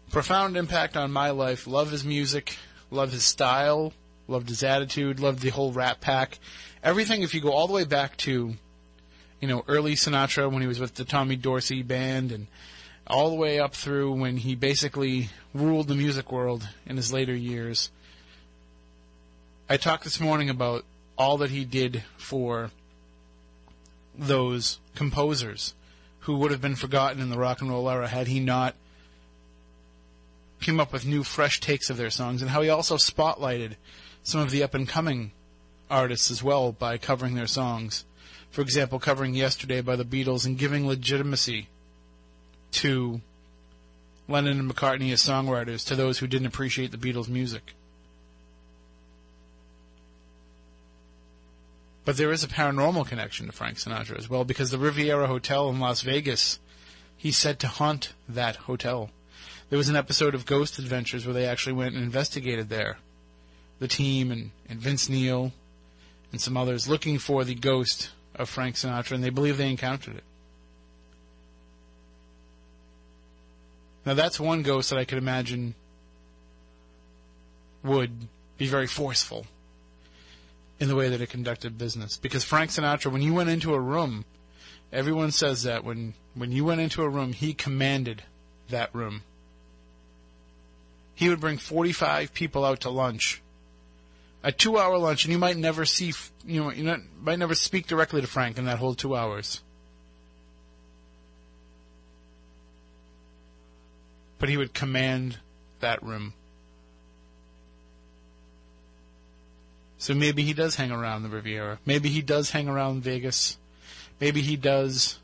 [0.09, 1.67] profound impact on my life.
[1.67, 2.57] Love his music,
[2.89, 3.93] love his style,
[4.27, 6.39] loved his attitude, loved the whole Rat Pack.
[6.83, 8.55] Everything, if you go all the way back to,
[9.39, 12.47] you know, early Sinatra when he was with the Tommy Dorsey band and
[13.11, 17.35] all the way up through when he basically ruled the music world in his later
[17.35, 17.91] years.
[19.69, 20.85] I talked this morning about
[21.17, 22.71] all that he did for
[24.17, 25.73] those composers
[26.21, 28.75] who would have been forgotten in the rock and roll era had he not
[30.61, 33.75] came up with new fresh takes of their songs and how he also spotlighted
[34.23, 35.31] some of the up and coming
[35.89, 38.05] artists as well by covering their songs.
[38.51, 41.67] For example, covering Yesterday by the Beatles and giving legitimacy
[42.71, 43.21] to
[44.27, 47.73] Lennon and McCartney as songwriters to those who didn't appreciate the Beatles' music.
[52.03, 55.69] But there is a paranormal connection to Frank Sinatra as well because the Riviera Hotel
[55.69, 56.59] in Las Vegas,
[57.15, 59.11] he's said to haunt that hotel.
[59.69, 62.97] There was an episode of Ghost Adventures where they actually went and investigated there.
[63.79, 65.51] The team and, and Vince Neil
[66.31, 70.15] and some others looking for the ghost of Frank Sinatra, and they believe they encountered
[70.15, 70.23] it.
[74.05, 75.75] Now that's one ghost that I could imagine
[77.83, 78.11] would
[78.57, 79.45] be very forceful
[80.79, 82.17] in the way that it conducted business.
[82.17, 84.25] Because Frank Sinatra, when you went into a room,
[84.91, 88.23] everyone says that when when you went into a room, he commanded
[88.69, 89.23] that room.
[91.13, 93.41] He would bring 45 people out to lunch.
[94.43, 96.13] A two-hour lunch, and you might never see,
[96.45, 99.61] you know, you might never speak directly to Frank in that whole two hours.
[104.41, 105.37] But he would command
[105.81, 106.33] that room.
[109.99, 111.77] So maybe he does hang around the Riviera.
[111.85, 113.59] Maybe he does hang around Vegas.
[114.19, 115.19] Maybe he does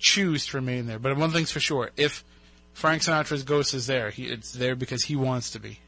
[0.00, 0.98] choose to remain there.
[0.98, 2.24] But one thing's for sure: if
[2.72, 5.78] Frank Sinatra's ghost is there, he, it's there because he wants to be.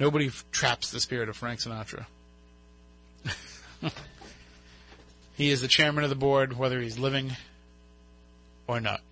[0.00, 2.06] Nobody f- traps the spirit of Frank Sinatra.
[5.36, 7.36] he is the chairman of the board, whether he's living
[8.66, 9.02] or not.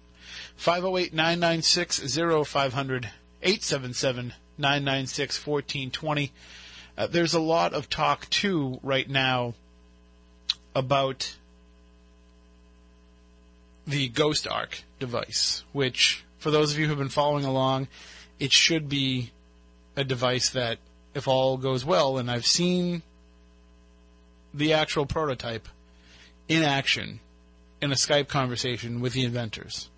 [0.56, 2.16] 508 996
[2.48, 3.10] 0500
[3.42, 6.32] 877 996 1420.
[6.96, 9.54] Uh, There's a lot of talk, too, right now
[10.74, 11.36] about
[13.86, 17.88] the Ghost Arc device, which, for those of you who've been following along,
[18.38, 19.30] it should be
[19.96, 20.78] a device that,
[21.14, 23.02] if all goes well, and I've seen
[24.52, 25.68] the actual prototype
[26.48, 27.20] in action
[27.80, 29.90] in a Skype conversation with the inventors.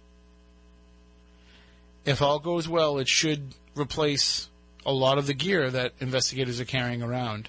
[2.06, 4.48] If all goes well, it should replace
[4.86, 7.48] a lot of the gear that investigators are carrying around.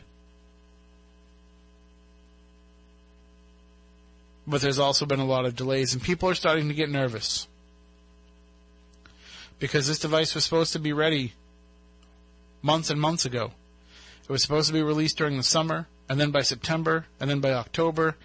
[4.47, 7.47] But there's also been a lot of delays, and people are starting to get nervous.
[9.59, 11.33] Because this device was supposed to be ready
[12.63, 13.51] months and months ago.
[14.23, 17.41] It was supposed to be released during the summer, and then by September, and then
[17.41, 18.15] by October,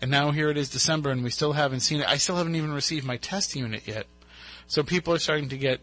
[0.00, 2.08] and now here it is December, and we still haven't seen it.
[2.08, 4.06] I still haven't even received my test unit yet.
[4.66, 5.80] So people are starting to get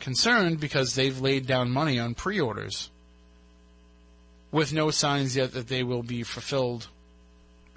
[0.00, 2.90] concerned because they've laid down money on pre orders
[4.50, 6.88] with no signs yet that they will be fulfilled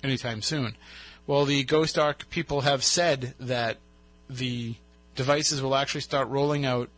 [0.04, 0.76] anytime soon.
[1.28, 3.78] Well, the Ghost Arc people have said that
[4.30, 4.76] the
[5.16, 6.90] devices will actually start rolling out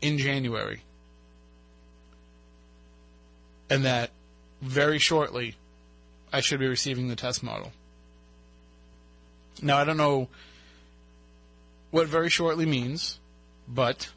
[0.00, 0.82] in January.
[3.70, 4.10] And that
[4.60, 5.56] very shortly
[6.32, 7.72] I should be receiving the test model.
[9.62, 10.28] Now, I don't know
[11.90, 13.18] what very shortly means,
[13.66, 14.10] but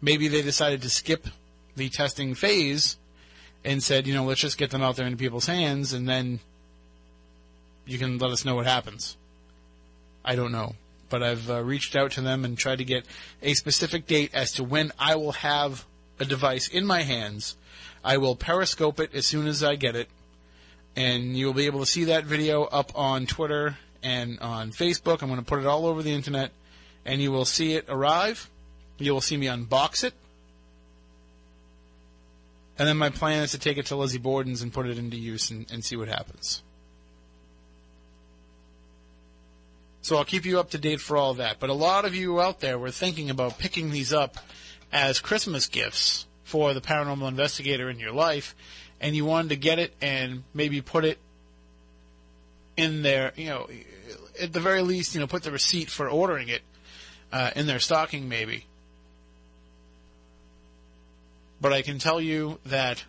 [0.00, 1.28] maybe they decided to skip
[1.76, 2.96] the testing phase
[3.64, 6.40] and said, you know, let's just get them out there into people's hands and then
[7.86, 9.16] you can let us know what happens.
[10.24, 10.74] I don't know.
[11.08, 13.04] But I've uh, reached out to them and tried to get
[13.42, 15.84] a specific date as to when I will have
[16.18, 17.56] a device in my hands.
[18.04, 20.08] I will periscope it as soon as I get it.
[20.96, 25.22] And you'll be able to see that video up on Twitter and on Facebook.
[25.22, 26.50] I'm going to put it all over the internet.
[27.04, 28.50] And you will see it arrive.
[28.98, 30.14] You will see me unbox it.
[32.78, 35.16] And then my plan is to take it to Lizzie Borden's and put it into
[35.16, 36.62] use and, and see what happens.
[40.00, 41.60] So I'll keep you up to date for all that.
[41.60, 44.36] But a lot of you out there were thinking about picking these up
[44.92, 48.54] as Christmas gifts for the paranormal investigator in your life,
[49.00, 51.18] and you wanted to get it and maybe put it
[52.76, 53.68] in there, you know,
[54.40, 56.62] at the very least, you know, put the receipt for ordering it
[57.32, 58.66] uh, in their stocking, maybe.
[61.60, 63.04] But I can tell you that,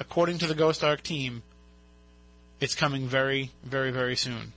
[0.00, 1.42] according to the Ghost Arc team,
[2.60, 4.52] it's coming very, very, very soon.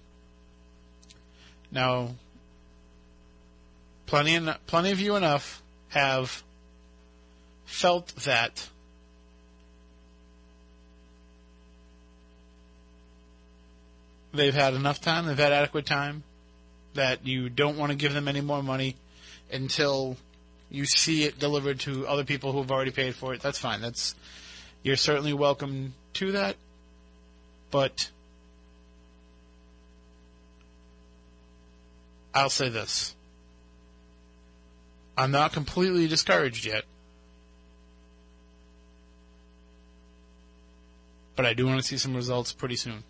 [1.71, 2.15] Now,
[4.07, 6.43] plenty, en- plenty of you enough have
[7.65, 8.69] felt that
[14.33, 16.23] they've had enough time, they've had adequate time,
[16.93, 18.95] that you don't want to give them any more money
[19.53, 20.17] until
[20.69, 23.41] you see it delivered to other people who have already paid for it.
[23.41, 23.81] That's fine.
[23.81, 24.15] That's
[24.83, 26.55] you're certainly welcome to that,
[27.69, 28.09] but
[32.33, 33.15] I'll say this.
[35.17, 36.83] I'm not completely discouraged yet.
[41.35, 43.03] But I do want to see some results pretty soon.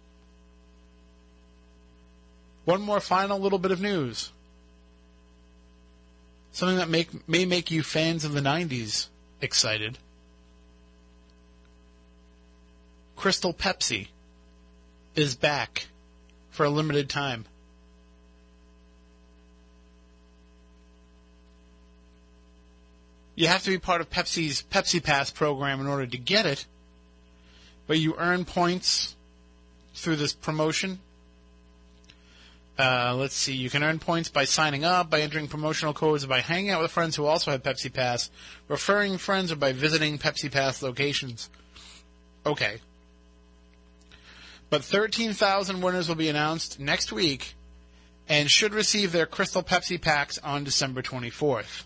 [2.65, 4.31] One more final little bit of news.
[6.51, 9.07] Something that make, may make you fans of the 90s
[9.41, 9.97] excited.
[13.15, 14.07] Crystal Pepsi
[15.15, 15.87] is back
[16.49, 17.45] for a limited time.
[23.35, 26.65] You have to be part of Pepsi's Pepsi Pass program in order to get it,
[27.87, 29.15] but you earn points
[29.95, 30.99] through this promotion.
[32.81, 36.39] Uh, let's see, you can earn points by signing up, by entering promotional codes, by
[36.39, 38.31] hanging out with friends who also have Pepsi Pass,
[38.67, 41.51] referring friends, or by visiting Pepsi Pass locations.
[42.43, 42.79] Okay.
[44.71, 47.53] But 13,000 winners will be announced next week
[48.27, 51.83] and should receive their Crystal Pepsi packs on December 24th.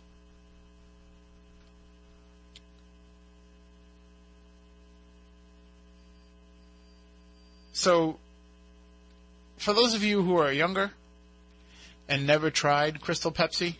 [7.73, 8.17] So,
[9.65, 10.91] for those of you who are younger
[12.07, 13.77] and never tried Crystal Pepsi,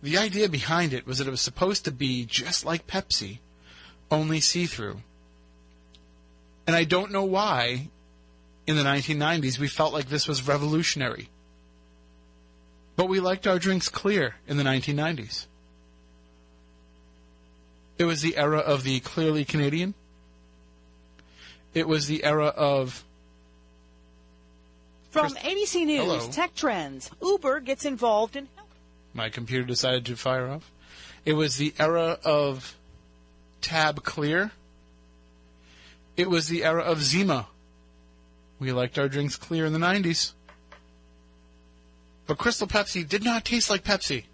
[0.00, 3.38] the idea behind it was that it was supposed to be just like Pepsi,
[4.08, 4.98] only see through.
[6.68, 7.88] And I don't know why
[8.64, 11.28] in the 1990s we felt like this was revolutionary.
[12.94, 15.46] But we liked our drinks clear in the 1990s.
[17.98, 19.94] It was the era of the Clearly Canadian.
[21.74, 23.04] It was the era of
[25.10, 26.30] From Chris- ABC News, Hello.
[26.30, 28.48] Tech Trends, Uber gets involved in
[29.12, 30.70] my computer decided to fire off.
[31.24, 32.76] It was the era of
[33.60, 34.52] Tab Clear.
[36.16, 37.48] It was the era of Zima.
[38.58, 40.32] We liked our drinks clear in the 90s.
[42.26, 44.24] But Crystal Pepsi did not taste like Pepsi.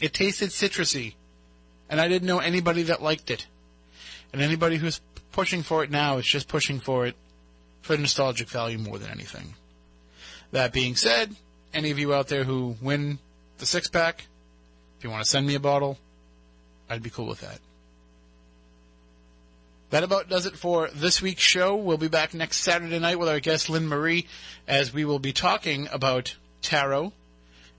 [0.00, 1.14] It tasted citrusy.
[1.88, 3.46] And I didn't know anybody that liked it.
[4.32, 5.00] And anybody who's
[5.32, 7.16] pushing for it now is just pushing for it
[7.82, 9.54] for nostalgic value more than anything.
[10.52, 11.36] That being said,
[11.74, 13.18] any of you out there who win
[13.58, 14.26] the six pack,
[14.98, 15.98] if you want to send me a bottle,
[16.88, 17.58] I'd be cool with that.
[19.90, 21.76] That about does it for this week's show.
[21.76, 24.26] We'll be back next Saturday night with our guest Lynn Marie
[24.66, 27.12] as we will be talking about tarot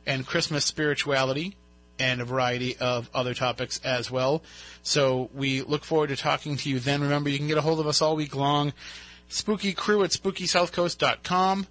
[0.05, 1.55] and Christmas spirituality
[1.97, 4.43] and a variety of other topics as well.
[4.84, 7.01] So we look forward to talking to you then.
[7.01, 8.73] Remember, you can get a hold of us all week long.
[9.34, 11.68] Spooky crew at spookysouthcoast.com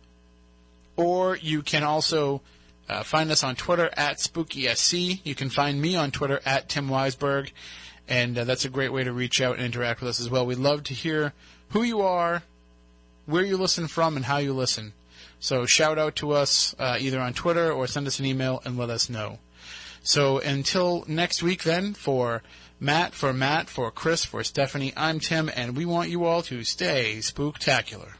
[0.97, 2.43] or you can also
[2.89, 5.20] uh, find us on Twitter at SpookySC.
[5.24, 7.52] You can find me on Twitter at Tim Weisberg,
[8.09, 10.44] and uh, that's a great way to reach out and interact with us as well.
[10.44, 11.32] We'd love to hear
[11.70, 12.43] who you are,
[13.26, 14.93] where you listen from, and how you listen.
[15.39, 18.76] So shout out to us uh, either on Twitter or send us an email and
[18.76, 19.39] let us know.
[20.02, 22.43] So until next week, then, for
[22.82, 26.64] Matt, for Matt, for Chris, for Stephanie, I'm Tim, and we want you all to
[26.64, 28.14] stay spooktacular.